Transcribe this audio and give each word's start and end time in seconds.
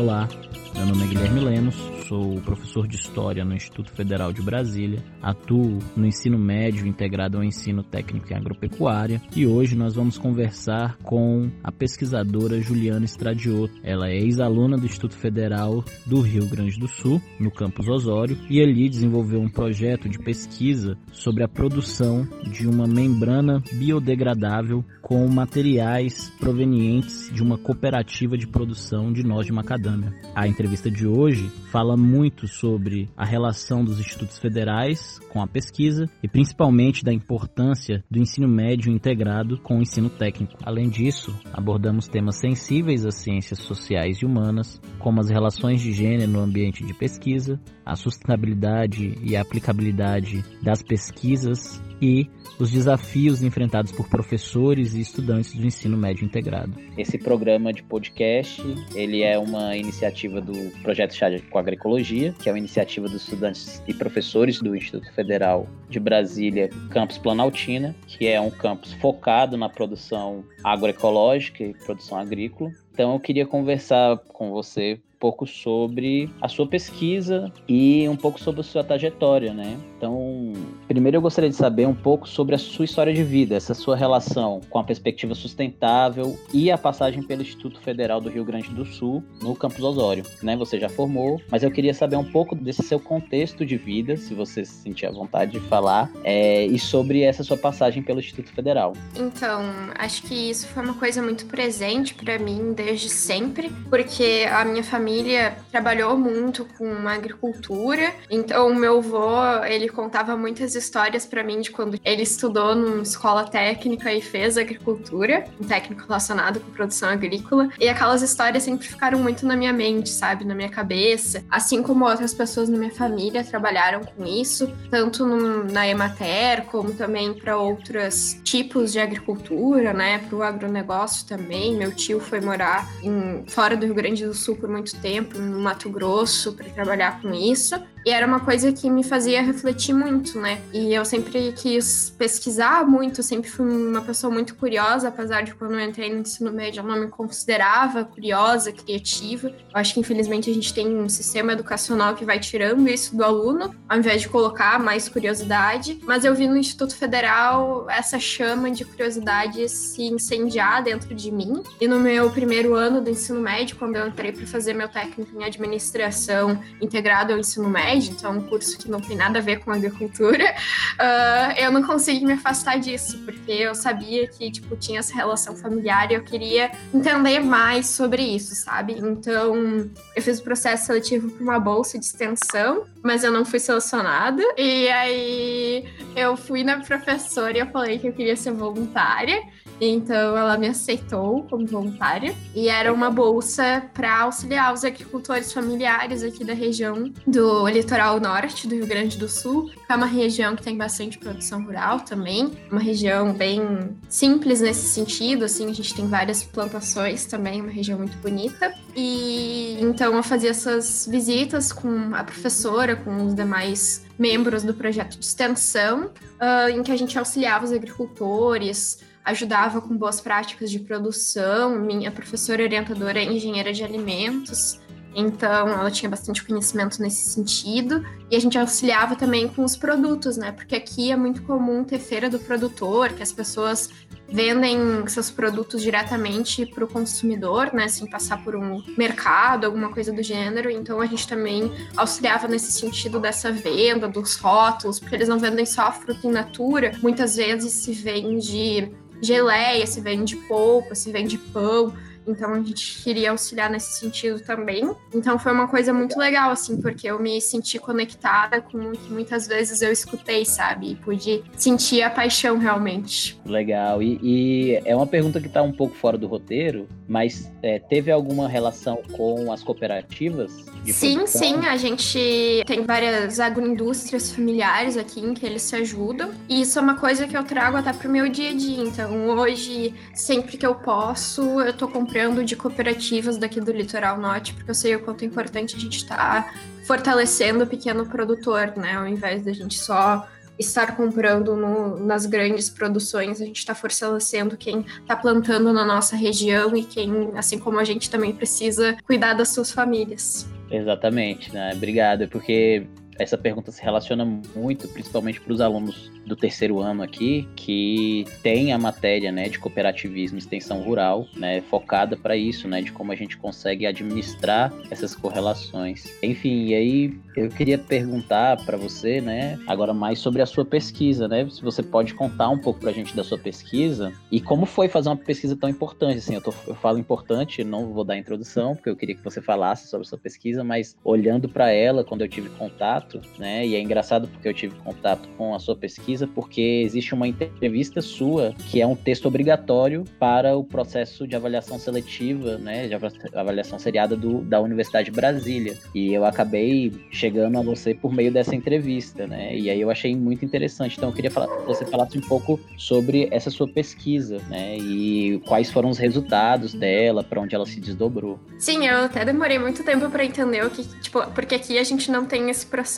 Olá, 0.00 0.26
meu 0.74 0.86
nome 0.86 1.04
é 1.04 1.06
Guilherme 1.08 1.40
Lemos, 1.40 1.74
sou 2.08 2.40
professor 2.40 2.88
de 2.88 2.96
História 2.96 3.44
no 3.44 3.54
Instituto 3.54 3.92
Federal 3.92 4.32
de 4.32 4.40
Brasília, 4.40 5.04
atuo 5.20 5.78
no 5.94 6.06
ensino 6.06 6.38
médio 6.38 6.86
integrado 6.86 7.36
ao 7.36 7.44
ensino 7.44 7.82
técnico 7.82 8.32
em 8.32 8.36
agropecuária 8.36 9.20
e 9.36 9.46
hoje 9.46 9.76
nós 9.76 9.94
vamos 9.94 10.16
conversar 10.16 10.96
com 11.02 11.50
a 11.62 11.70
pesquisadora 11.70 12.62
Juliana 12.62 13.04
Estradioto. 13.04 13.74
Ela 13.84 14.08
é 14.08 14.16
ex-aluna 14.16 14.78
do 14.78 14.86
Instituto 14.86 15.16
Federal 15.16 15.84
do 16.06 16.22
Rio 16.22 16.46
Grande 16.46 16.78
do 16.78 16.88
Sul, 16.88 17.20
no 17.38 17.50
campus 17.50 17.86
Osório, 17.86 18.38
e 18.48 18.58
ali 18.58 18.88
desenvolveu 18.88 19.38
um 19.38 19.50
projeto 19.50 20.08
de 20.08 20.18
pesquisa 20.18 20.96
sobre 21.12 21.44
a 21.44 21.48
produção 21.48 22.26
de 22.50 22.66
uma 22.66 22.86
membrana 22.86 23.62
biodegradável 23.74 24.82
com 25.10 25.26
materiais 25.26 26.30
provenientes 26.38 27.28
de 27.34 27.42
uma 27.42 27.58
cooperativa 27.58 28.38
de 28.38 28.46
produção 28.46 29.12
de 29.12 29.24
noz 29.24 29.44
de 29.44 29.52
macadâmia. 29.52 30.14
A 30.36 30.46
entrevista 30.46 30.88
de 30.88 31.04
hoje 31.04 31.50
fala 31.72 31.96
muito 31.96 32.46
sobre 32.46 33.10
a 33.16 33.24
relação 33.24 33.82
dos 33.84 33.98
institutos 33.98 34.38
federais 34.38 35.18
com 35.28 35.42
a 35.42 35.48
pesquisa 35.48 36.08
e 36.22 36.28
principalmente 36.28 37.04
da 37.04 37.12
importância 37.12 38.04
do 38.08 38.20
ensino 38.20 38.46
médio 38.46 38.92
integrado 38.92 39.58
com 39.58 39.78
o 39.78 39.82
ensino 39.82 40.08
técnico. 40.08 40.56
Além 40.62 40.88
disso, 40.88 41.36
abordamos 41.52 42.06
temas 42.06 42.36
sensíveis 42.36 43.04
às 43.04 43.16
ciências 43.16 43.58
sociais 43.58 44.18
e 44.18 44.24
humanas, 44.24 44.80
como 45.00 45.18
as 45.18 45.28
relações 45.28 45.80
de 45.80 45.92
gênero 45.92 46.30
no 46.30 46.40
ambiente 46.40 46.86
de 46.86 46.94
pesquisa, 46.94 47.58
a 47.84 47.96
sustentabilidade 47.96 49.18
e 49.24 49.36
a 49.36 49.42
aplicabilidade 49.42 50.44
das 50.62 50.84
pesquisas 50.84 51.82
e 52.00 52.28
os 52.58 52.70
desafios 52.70 53.42
enfrentados 53.42 53.92
por 53.92 54.08
professores 54.08 54.94
e 54.94 54.99
estudantes 55.00 55.54
do 55.54 55.66
ensino 55.66 55.96
médio 55.96 56.24
integrado. 56.24 56.72
Esse 56.96 57.18
programa 57.18 57.72
de 57.72 57.82
podcast, 57.82 58.62
ele 58.94 59.22
é 59.22 59.38
uma 59.38 59.76
iniciativa 59.76 60.40
do 60.40 60.70
Projeto 60.82 61.14
Chá 61.14 61.30
com 61.50 61.58
Agroecologia, 61.58 62.34
que 62.38 62.48
é 62.48 62.52
uma 62.52 62.58
iniciativa 62.58 63.08
dos 63.08 63.22
estudantes 63.22 63.82
e 63.86 63.94
professores 63.94 64.60
do 64.60 64.74
Instituto 64.74 65.12
Federal 65.12 65.68
de 65.88 66.00
Brasília, 66.00 66.68
Campus 66.90 67.18
Planaltina, 67.18 67.94
que 68.06 68.26
é 68.26 68.40
um 68.40 68.50
campus 68.50 68.92
focado 68.94 69.56
na 69.56 69.68
produção 69.68 70.44
agroecológica 70.64 71.64
e 71.64 71.74
produção 71.74 72.18
agrícola. 72.18 72.72
Então 72.92 73.14
eu 73.14 73.20
queria 73.20 73.46
conversar 73.46 74.18
com 74.18 74.50
você 74.50 75.00
pouco 75.20 75.46
sobre 75.46 76.30
a 76.40 76.48
sua 76.48 76.66
pesquisa 76.66 77.52
e 77.68 78.08
um 78.08 78.16
pouco 78.16 78.40
sobre 78.40 78.62
a 78.62 78.64
sua 78.64 78.82
trajetória, 78.82 79.52
né? 79.52 79.76
Então, 79.98 80.54
primeiro 80.88 81.18
eu 81.18 81.20
gostaria 81.20 81.50
de 81.50 81.54
saber 81.54 81.86
um 81.86 81.94
pouco 81.94 82.26
sobre 82.26 82.54
a 82.54 82.58
sua 82.58 82.86
história 82.86 83.12
de 83.12 83.22
vida, 83.22 83.54
essa 83.54 83.74
sua 83.74 83.94
relação 83.94 84.60
com 84.70 84.78
a 84.78 84.84
perspectiva 84.84 85.34
sustentável 85.34 86.38
e 86.54 86.70
a 86.70 86.78
passagem 86.78 87.22
pelo 87.22 87.42
Instituto 87.42 87.78
Federal 87.80 88.18
do 88.18 88.30
Rio 88.30 88.44
Grande 88.44 88.70
do 88.70 88.86
Sul, 88.86 89.22
no 89.42 89.54
campus 89.54 89.84
Osório, 89.84 90.24
né? 90.42 90.56
Você 90.56 90.80
já 90.80 90.88
formou, 90.88 91.38
mas 91.50 91.62
eu 91.62 91.70
queria 91.70 91.92
saber 91.92 92.16
um 92.16 92.24
pouco 92.24 92.54
desse 92.54 92.82
seu 92.82 92.98
contexto 92.98 93.66
de 93.66 93.76
vida, 93.76 94.16
se 94.16 94.32
você 94.32 94.64
se 94.64 94.82
sentir 94.82 95.04
à 95.04 95.12
vontade 95.12 95.52
de 95.52 95.60
falar, 95.60 96.10
é, 96.24 96.64
e 96.64 96.78
sobre 96.78 97.20
essa 97.20 97.44
sua 97.44 97.58
passagem 97.58 98.02
pelo 98.02 98.20
Instituto 98.20 98.50
Federal. 98.52 98.94
Então, 99.14 99.60
acho 99.96 100.22
que 100.22 100.34
isso 100.34 100.66
foi 100.68 100.82
uma 100.82 100.94
coisa 100.94 101.22
muito 101.22 101.44
presente 101.44 102.14
para 102.14 102.38
mim 102.38 102.72
desde 102.72 103.10
sempre, 103.10 103.70
porque 103.90 104.46
a 104.50 104.64
minha 104.64 104.82
família 104.82 105.09
família 105.10 105.56
trabalhou 105.72 106.16
muito 106.16 106.64
com 106.78 107.08
agricultura, 107.08 108.14
então 108.30 108.72
meu 108.72 108.98
avô, 108.98 109.64
ele 109.64 109.88
contava 109.88 110.36
muitas 110.36 110.76
histórias 110.76 111.26
para 111.26 111.42
mim 111.42 111.60
de 111.60 111.72
quando 111.72 111.98
ele 112.04 112.22
estudou 112.22 112.76
numa 112.76 113.02
escola 113.02 113.44
técnica 113.44 114.12
e 114.12 114.20
fez 114.20 114.56
agricultura, 114.56 115.44
um 115.60 115.64
técnico 115.64 116.02
relacionado 116.06 116.60
com 116.60 116.70
produção 116.70 117.08
agrícola, 117.08 117.68
e 117.80 117.88
aquelas 117.88 118.22
histórias 118.22 118.62
sempre 118.62 118.86
ficaram 118.86 119.18
muito 119.18 119.44
na 119.44 119.56
minha 119.56 119.72
mente, 119.72 120.10
sabe, 120.10 120.44
na 120.44 120.54
minha 120.54 120.68
cabeça, 120.68 121.44
assim 121.50 121.82
como 121.82 122.04
outras 122.04 122.32
pessoas 122.32 122.68
na 122.68 122.78
minha 122.78 122.92
família 122.92 123.42
trabalharam 123.42 124.02
com 124.04 124.24
isso, 124.24 124.72
tanto 124.90 125.26
no, 125.26 125.64
na 125.64 125.88
Emater, 125.88 126.66
como 126.66 126.92
também 126.92 127.34
para 127.34 127.56
outros 127.56 128.38
tipos 128.44 128.92
de 128.92 129.00
agricultura, 129.00 129.92
né, 129.92 130.18
para 130.18 130.36
o 130.36 130.42
agronegócio 130.42 131.26
também. 131.26 131.76
Meu 131.76 131.92
tio 131.92 132.20
foi 132.20 132.40
morar 132.40 132.88
em, 133.02 133.44
fora 133.48 133.76
do 133.76 133.86
Rio 133.86 133.94
Grande 133.94 134.24
do 134.24 134.34
Sul 134.34 134.54
por 134.56 134.68
muito 134.68 134.99
tempo 135.00 135.38
no 135.38 135.60
Mato 135.60 135.90
Grosso 135.90 136.52
para 136.52 136.68
trabalhar 136.70 137.20
com 137.20 137.32
isso. 137.32 137.80
E 138.04 138.10
era 138.10 138.26
uma 138.26 138.40
coisa 138.40 138.72
que 138.72 138.88
me 138.88 139.04
fazia 139.04 139.42
refletir 139.42 139.92
muito, 139.94 140.40
né? 140.40 140.60
E 140.72 140.94
eu 140.94 141.04
sempre 141.04 141.52
quis 141.52 142.14
pesquisar 142.16 142.86
muito, 142.86 143.22
sempre 143.22 143.50
fui 143.50 143.66
uma 143.66 144.00
pessoa 144.00 144.32
muito 144.32 144.54
curiosa, 144.54 145.08
apesar 145.08 145.42
de 145.42 145.54
quando 145.54 145.74
eu 145.74 145.80
entrei 145.80 146.10
no 146.10 146.20
ensino 146.20 146.50
médio 146.50 146.80
eu 146.80 146.84
não 146.84 146.98
me 146.98 147.08
considerava 147.08 148.04
curiosa, 148.04 148.72
criativa. 148.72 149.48
Eu 149.48 149.74
acho 149.74 149.94
que 149.94 150.00
infelizmente 150.00 150.50
a 150.50 150.54
gente 150.54 150.72
tem 150.72 150.96
um 150.96 151.08
sistema 151.08 151.52
educacional 151.52 152.14
que 152.14 152.24
vai 152.24 152.38
tirando 152.38 152.88
isso 152.88 153.14
do 153.14 153.22
aluno, 153.22 153.74
ao 153.88 153.98
invés 153.98 154.22
de 154.22 154.28
colocar 154.28 154.80
mais 154.80 155.08
curiosidade. 155.08 155.98
Mas 156.04 156.24
eu 156.24 156.34
vi 156.34 156.48
no 156.48 156.56
Instituto 156.56 156.96
Federal 156.96 157.86
essa 157.90 158.18
chama 158.18 158.70
de 158.70 158.84
curiosidade 158.84 159.68
se 159.68 160.02
incendiar 160.04 160.82
dentro 160.82 161.14
de 161.14 161.30
mim. 161.30 161.62
E 161.78 161.86
no 161.86 162.00
meu 162.00 162.30
primeiro 162.30 162.74
ano 162.74 163.00
do 163.00 163.10
ensino 163.10 163.40
médio, 163.40 163.76
quando 163.76 163.96
eu 163.96 164.08
entrei 164.08 164.32
para 164.32 164.46
fazer 164.46 164.72
meu 164.72 164.88
técnico 164.88 165.38
em 165.38 165.44
administração 165.44 166.58
integrado 166.80 167.32
ao 167.32 167.38
ensino 167.38 167.68
médio, 167.68 167.89
então 167.96 168.34
é 168.34 168.38
um 168.38 168.42
curso 168.42 168.78
que 168.78 168.90
não 168.90 169.00
tem 169.00 169.16
nada 169.16 169.38
a 169.38 169.42
ver 169.42 169.60
com 169.60 169.70
agricultura, 169.70 170.44
uh, 170.44 171.52
eu 171.58 171.70
não 171.72 171.82
consegui 171.82 172.24
me 172.24 172.34
afastar 172.34 172.78
disso, 172.78 173.18
porque 173.24 173.52
eu 173.52 173.74
sabia 173.74 174.28
que, 174.28 174.50
tipo, 174.50 174.76
tinha 174.76 175.00
essa 175.00 175.14
relação 175.14 175.56
familiar 175.56 176.10
e 176.10 176.14
eu 176.14 176.22
queria 176.22 176.70
entender 176.92 177.40
mais 177.40 177.86
sobre 177.86 178.22
isso, 178.22 178.54
sabe? 178.54 178.94
Então, 178.98 179.90
eu 180.14 180.22
fiz 180.22 180.38
o 180.38 180.42
processo 180.42 180.86
seletivo 180.86 181.30
para 181.30 181.42
uma 181.42 181.60
bolsa 181.60 181.98
de 181.98 182.04
extensão, 182.04 182.84
mas 183.02 183.24
eu 183.24 183.32
não 183.32 183.44
fui 183.44 183.58
selecionada, 183.58 184.42
e 184.56 184.88
aí 184.88 185.84
eu 186.14 186.36
fui 186.36 186.62
na 186.62 186.80
professora 186.80 187.56
e 187.56 187.60
eu 187.60 187.66
falei 187.66 187.98
que 187.98 188.08
eu 188.08 188.12
queria 188.12 188.36
ser 188.36 188.52
voluntária, 188.52 189.40
então 189.88 190.36
ela 190.36 190.56
me 190.58 190.68
aceitou 190.68 191.44
como 191.44 191.66
voluntária. 191.66 192.34
E 192.54 192.68
era 192.68 192.92
uma 192.92 193.10
bolsa 193.10 193.84
para 193.94 194.22
auxiliar 194.22 194.72
os 194.72 194.84
agricultores 194.84 195.52
familiares 195.52 196.22
aqui 196.22 196.44
da 196.44 196.54
região 196.54 197.12
do 197.26 197.68
litoral 197.68 198.20
norte 198.20 198.66
do 198.66 198.74
Rio 198.74 198.86
Grande 198.86 199.16
do 199.16 199.28
Sul, 199.28 199.70
que 199.70 199.92
é 199.92 199.94
uma 199.94 200.06
região 200.06 200.54
que 200.54 200.62
tem 200.62 200.76
bastante 200.76 201.18
produção 201.18 201.62
rural 201.62 202.00
também, 202.00 202.52
uma 202.70 202.80
região 202.80 203.32
bem 203.32 203.60
simples 204.08 204.60
nesse 204.60 204.88
sentido, 204.88 205.44
assim, 205.44 205.68
a 205.70 205.72
gente 205.72 205.94
tem 205.94 206.06
várias 206.06 206.42
plantações 206.42 207.24
também, 207.26 207.60
uma 207.60 207.70
região 207.70 207.98
muito 207.98 208.16
bonita. 208.18 208.72
E 208.94 209.78
então 209.80 210.14
eu 210.14 210.22
fazia 210.22 210.50
essas 210.50 211.06
visitas 211.10 211.72
com 211.72 212.14
a 212.14 212.24
professora, 212.24 212.96
com 212.96 213.26
os 213.26 213.34
demais 213.34 214.04
membros 214.18 214.62
do 214.62 214.74
projeto 214.74 215.18
de 215.18 215.24
extensão, 215.24 216.06
uh, 216.06 216.68
em 216.70 216.82
que 216.82 216.92
a 216.92 216.96
gente 216.96 217.18
auxiliava 217.18 217.64
os 217.64 217.72
agricultores, 217.72 218.98
ajudava 219.24 219.80
com 219.80 219.96
boas 219.96 220.20
práticas 220.20 220.70
de 220.70 220.78
produção. 220.80 221.78
Minha 221.78 222.10
professora 222.10 222.62
orientadora 222.62 223.18
é 223.18 223.24
engenheira 223.24 223.72
de 223.72 223.84
alimentos, 223.84 224.80
então 225.14 225.68
ela 225.68 225.90
tinha 225.90 226.08
bastante 226.08 226.44
conhecimento 226.44 227.00
nesse 227.02 227.28
sentido. 227.30 228.04
E 228.30 228.36
a 228.36 228.40
gente 228.40 228.58
auxiliava 228.58 229.16
também 229.16 229.48
com 229.48 229.64
os 229.64 229.76
produtos, 229.76 230.36
né? 230.36 230.52
Porque 230.52 230.74
aqui 230.74 231.10
é 231.10 231.16
muito 231.16 231.42
comum 231.42 231.84
ter 231.84 231.98
feira 231.98 232.30
do 232.30 232.38
produtor, 232.38 233.12
que 233.12 233.22
as 233.22 233.32
pessoas 233.32 233.90
vendem 234.32 235.06
seus 235.08 235.30
produtos 235.30 235.82
diretamente 235.82 236.64
para 236.64 236.84
o 236.84 236.88
consumidor, 236.88 237.74
né, 237.74 237.88
sem 237.88 238.08
passar 238.08 238.42
por 238.44 238.54
um 238.54 238.80
mercado, 238.96 239.64
alguma 239.64 239.90
coisa 239.90 240.12
do 240.12 240.22
gênero. 240.22 240.70
Então 240.70 241.00
a 241.00 241.06
gente 241.06 241.26
também 241.26 241.70
auxiliava 241.96 242.46
nesse 242.46 242.70
sentido 242.72 243.18
dessa 243.18 243.50
venda, 243.50 244.08
dos 244.08 244.36
rótulos, 244.36 245.00
porque 245.00 245.16
eles 245.16 245.28
não 245.28 245.38
vendem 245.38 245.66
só 245.66 245.90
fruta 245.92 246.26
in 246.26 246.30
natura, 246.30 246.92
muitas 247.02 247.36
vezes 247.36 247.72
se 247.72 247.92
vende 247.92 248.92
geleia, 249.20 249.86
se 249.86 250.00
vende 250.00 250.36
polpa, 250.36 250.94
se 250.94 251.10
vende 251.12 251.36
pão. 251.38 251.94
Então 252.26 252.54
a 252.54 252.60
gente 252.60 253.02
queria 253.02 253.30
auxiliar 253.30 253.70
nesse 253.70 253.98
sentido 253.98 254.40
também. 254.40 254.90
Então 255.14 255.38
foi 255.38 255.52
uma 255.52 255.66
coisa 255.66 255.92
muito 255.92 256.18
legal, 256.18 256.50
assim, 256.50 256.80
porque 256.80 257.08
eu 257.08 257.18
me 257.18 257.40
senti 257.40 257.78
conectada 257.78 258.60
com 258.60 258.78
o 258.78 258.92
que 258.92 259.12
muitas 259.12 259.46
vezes 259.46 259.82
eu 259.82 259.90
escutei, 259.90 260.44
sabe? 260.44 260.92
E 260.92 260.94
pude 260.96 261.42
sentir 261.56 262.02
a 262.02 262.10
paixão 262.10 262.58
realmente. 262.58 263.38
Legal. 263.44 264.02
E, 264.02 264.18
e 264.22 264.80
é 264.84 264.94
uma 264.94 265.06
pergunta 265.06 265.40
que 265.40 265.46
está 265.46 265.62
um 265.62 265.72
pouco 265.72 265.94
fora 265.94 266.18
do 266.18 266.26
roteiro, 266.26 266.86
mas 267.08 267.50
é, 267.62 267.78
teve 267.78 268.10
alguma 268.10 268.48
relação 268.48 269.02
com 269.12 269.52
as 269.52 269.62
cooperativas? 269.62 270.52
sim, 270.86 271.16
produção? 271.16 271.40
sim. 271.40 271.66
A 271.66 271.76
gente 271.76 272.62
tem 272.66 272.84
várias 272.84 273.40
agroindústrias 273.40 274.32
familiares 274.32 274.96
aqui 274.96 275.20
em 275.20 275.34
que 275.34 275.44
eles 275.44 275.62
se 275.62 275.76
ajudam. 275.76 276.30
E 276.48 276.60
isso 276.60 276.78
é 276.78 276.82
uma 276.82 276.96
coisa 276.96 277.26
que 277.26 277.36
eu 277.36 277.44
trago 277.44 277.76
até 277.76 277.92
pro 277.92 278.08
meu 278.08 278.28
dia 278.28 278.50
a 278.50 278.54
dia. 278.54 278.82
Então 278.82 279.28
hoje, 279.28 279.94
sempre 280.14 280.56
que 280.56 280.66
eu 280.66 280.74
posso, 280.74 281.60
eu 281.60 281.72
tô 281.72 281.88
comprando 281.88 282.09
comprando 282.10 282.44
de 282.44 282.56
cooperativas 282.56 283.38
daqui 283.38 283.60
do 283.60 283.70
litoral 283.70 284.18
norte, 284.18 284.52
porque 284.52 284.68
eu 284.68 284.74
sei 284.74 284.96
o 284.96 285.00
quanto 285.00 285.22
é 285.22 285.26
importante 285.26 285.76
a 285.76 285.78
gente 285.78 285.98
estar 285.98 286.16
tá 286.16 286.54
fortalecendo 286.84 287.62
o 287.62 287.66
pequeno 287.68 288.04
produtor, 288.04 288.72
né? 288.76 288.96
Ao 288.96 289.06
invés 289.06 289.44
da 289.44 289.52
gente 289.52 289.78
só 289.78 290.28
estar 290.58 290.96
comprando 290.96 291.54
no, 291.54 292.04
nas 292.04 292.26
grandes 292.26 292.68
produções, 292.68 293.40
a 293.40 293.44
gente 293.44 293.58
está 293.58 293.76
fortalecendo 293.76 294.56
quem 294.56 294.84
está 295.00 295.14
plantando 295.14 295.72
na 295.72 295.84
nossa 295.84 296.16
região 296.16 296.76
e 296.76 296.82
quem, 296.82 297.30
assim 297.36 297.60
como 297.60 297.78
a 297.78 297.84
gente, 297.84 298.10
também 298.10 298.32
precisa 298.32 298.96
cuidar 299.04 299.34
das 299.34 299.50
suas 299.50 299.70
famílias. 299.70 300.48
Exatamente, 300.68 301.52
né? 301.54 301.72
Obrigado, 301.74 302.26
porque 302.26 302.88
essa 303.20 303.36
pergunta 303.36 303.70
se 303.70 303.82
relaciona 303.82 304.24
muito, 304.24 304.88
principalmente 304.88 305.40
para 305.40 305.52
os 305.52 305.60
alunos 305.60 306.10
do 306.26 306.34
terceiro 306.34 306.80
ano 306.80 307.02
aqui, 307.02 307.46
que 307.54 308.24
tem 308.42 308.72
a 308.72 308.78
matéria 308.78 309.30
né, 309.30 309.48
de 309.48 309.58
cooperativismo 309.58 310.38
e 310.38 310.40
extensão 310.40 310.80
rural, 310.80 311.26
né, 311.36 311.60
focada 311.60 312.16
para 312.16 312.34
isso, 312.34 312.66
né, 312.66 312.80
de 312.80 312.92
como 312.92 313.12
a 313.12 313.14
gente 313.14 313.36
consegue 313.36 313.86
administrar 313.86 314.72
essas 314.90 315.14
correlações. 315.14 316.06
Enfim, 316.22 316.66
e 316.68 316.74
aí 316.74 317.20
eu 317.36 317.50
queria 317.50 317.76
perguntar 317.76 318.56
para 318.64 318.78
você, 318.78 319.20
né, 319.20 319.58
agora 319.66 319.92
mais 319.92 320.18
sobre 320.18 320.40
a 320.40 320.46
sua 320.46 320.64
pesquisa, 320.64 321.28
né, 321.28 321.46
se 321.50 321.62
você 321.62 321.82
pode 321.82 322.14
contar 322.14 322.48
um 322.48 322.58
pouco 322.58 322.80
para 322.80 322.90
a 322.90 322.94
gente 322.94 323.14
da 323.14 323.22
sua 323.22 323.38
pesquisa 323.38 324.12
e 324.32 324.40
como 324.40 324.64
foi 324.64 324.88
fazer 324.88 325.10
uma 325.10 325.16
pesquisa 325.16 325.54
tão 325.54 325.68
importante, 325.68 326.18
assim, 326.18 326.34
eu, 326.34 326.40
tô, 326.40 326.54
eu 326.66 326.74
falo 326.74 326.98
importante, 326.98 327.62
não 327.64 327.92
vou 327.92 328.04
dar 328.04 328.16
introdução, 328.16 328.74
porque 328.74 328.88
eu 328.88 328.96
queria 328.96 329.14
que 329.14 329.24
você 329.24 329.42
falasse 329.42 329.88
sobre 329.88 330.06
a 330.06 330.08
sua 330.08 330.18
pesquisa, 330.18 330.64
mas 330.64 330.96
olhando 331.04 331.48
para 331.48 331.70
ela, 331.70 332.02
quando 332.02 332.22
eu 332.22 332.28
tive 332.28 332.48
contato, 332.50 333.09
né, 333.38 333.66
e 333.66 333.74
é 333.74 333.80
engraçado 333.80 334.28
porque 334.28 334.48
eu 334.48 334.54
tive 334.54 334.74
contato 334.76 335.28
com 335.36 335.54
a 335.54 335.58
sua 335.58 335.76
pesquisa, 335.76 336.26
porque 336.26 336.82
existe 336.84 337.14
uma 337.14 337.26
entrevista 337.26 338.00
sua 338.00 338.54
que 338.66 338.80
é 338.80 338.86
um 338.86 338.96
texto 338.96 339.26
obrigatório 339.26 340.04
para 340.18 340.56
o 340.56 340.64
processo 340.64 341.26
de 341.26 341.34
avaliação 341.34 341.78
seletiva, 341.78 342.58
né, 342.58 342.88
de 342.88 342.94
avaliação 343.34 343.78
seriada 343.78 344.16
do, 344.16 344.40
da 344.42 344.60
Universidade 344.60 345.06
de 345.06 345.16
Brasília. 345.16 345.76
E 345.94 346.12
eu 346.12 346.24
acabei 346.24 346.92
chegando 347.10 347.58
a 347.58 347.62
você 347.62 347.94
por 347.94 348.12
meio 348.12 348.32
dessa 348.32 348.54
entrevista, 348.54 349.26
né? 349.26 349.56
E 349.56 349.70
aí 349.70 349.80
eu 349.80 349.90
achei 349.90 350.14
muito 350.14 350.44
interessante. 350.44 350.96
Então 350.96 351.08
eu 351.08 351.14
queria 351.14 351.30
falar, 351.30 351.48
que 351.48 351.66
você 351.66 351.84
falasse 351.86 352.18
um 352.18 352.22
pouco 352.22 352.60
sobre 352.76 353.28
essa 353.30 353.50
sua 353.50 353.68
pesquisa, 353.68 354.38
né? 354.48 354.76
E 354.76 355.40
quais 355.46 355.70
foram 355.70 355.88
os 355.88 355.98
resultados 355.98 356.74
dela, 356.74 357.22
para 357.22 357.40
onde 357.40 357.54
ela 357.54 357.66
se 357.66 357.80
desdobrou. 357.80 358.38
Sim, 358.58 358.86
eu 358.86 359.04
até 359.04 359.24
demorei 359.24 359.58
muito 359.58 359.82
tempo 359.84 360.08
para 360.10 360.24
entender 360.24 360.64
o 360.64 360.70
que, 360.70 360.84
tipo, 361.00 361.20
porque 361.30 361.54
aqui 361.54 361.78
a 361.78 361.84
gente 361.84 362.10
não 362.10 362.24
tem 362.24 362.50
esse 362.50 362.66
processo 362.66 362.89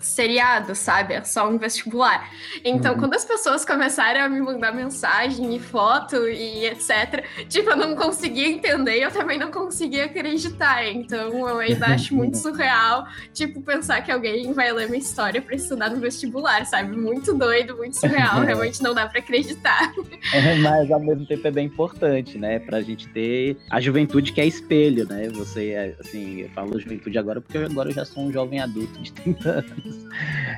seriado, 0.00 0.74
sabe? 0.74 1.14
É 1.14 1.24
só 1.24 1.48
um 1.48 1.58
vestibular. 1.58 2.30
Então, 2.64 2.94
uhum. 2.94 3.00
quando 3.00 3.14
as 3.14 3.24
pessoas 3.24 3.64
começaram 3.64 4.20
a 4.20 4.28
me 4.28 4.40
mandar 4.40 4.72
mensagem 4.72 5.54
e 5.54 5.60
foto 5.60 6.28
e 6.28 6.66
etc., 6.66 7.24
tipo, 7.48 7.70
eu 7.70 7.76
não 7.76 7.94
conseguia 7.94 8.48
entender 8.48 8.98
e 8.98 9.02
eu 9.02 9.10
também 9.10 9.38
não 9.38 9.50
conseguia 9.50 10.06
acreditar. 10.06 10.86
Então, 10.86 11.48
eu 11.48 11.58
ainda 11.58 11.86
acho 11.94 12.14
muito 12.14 12.36
surreal, 12.36 13.06
tipo, 13.32 13.60
pensar 13.60 14.00
que 14.02 14.12
alguém 14.12 14.52
vai 14.52 14.72
ler 14.72 14.88
minha 14.88 14.98
história 14.98 15.40
para 15.40 15.54
estudar 15.54 15.90
no 15.90 16.00
vestibular, 16.00 16.64
sabe? 16.66 16.96
Muito 16.96 17.34
doido, 17.34 17.76
muito 17.76 17.96
surreal, 17.96 18.40
realmente 18.46 18.82
não 18.82 18.94
dá 18.94 19.06
para 19.06 19.18
acreditar. 19.18 19.92
Mas 20.62 20.90
ao 20.90 21.00
mesmo 21.00 21.26
tempo 21.26 21.46
é 21.46 21.50
bem 21.50 21.66
importante, 21.66 22.38
né? 22.38 22.58
Pra 22.58 22.80
gente 22.80 23.08
ter 23.08 23.56
a 23.70 23.80
juventude 23.80 24.32
que 24.32 24.40
é 24.40 24.46
espelho, 24.46 25.06
né? 25.08 25.28
Você, 25.30 25.70
é, 25.70 25.94
assim, 26.00 26.40
eu 26.40 26.48
falo 26.50 26.78
juventude 26.78 27.18
agora 27.18 27.40
porque 27.40 27.58
agora 27.58 27.90
eu 27.90 27.94
já 27.94 28.04
sou 28.04 28.24
um 28.24 28.32
jovem 28.32 28.60
adulto 28.60 28.95
de 29.02 29.12
30 29.12 29.50
anos. 29.50 30.06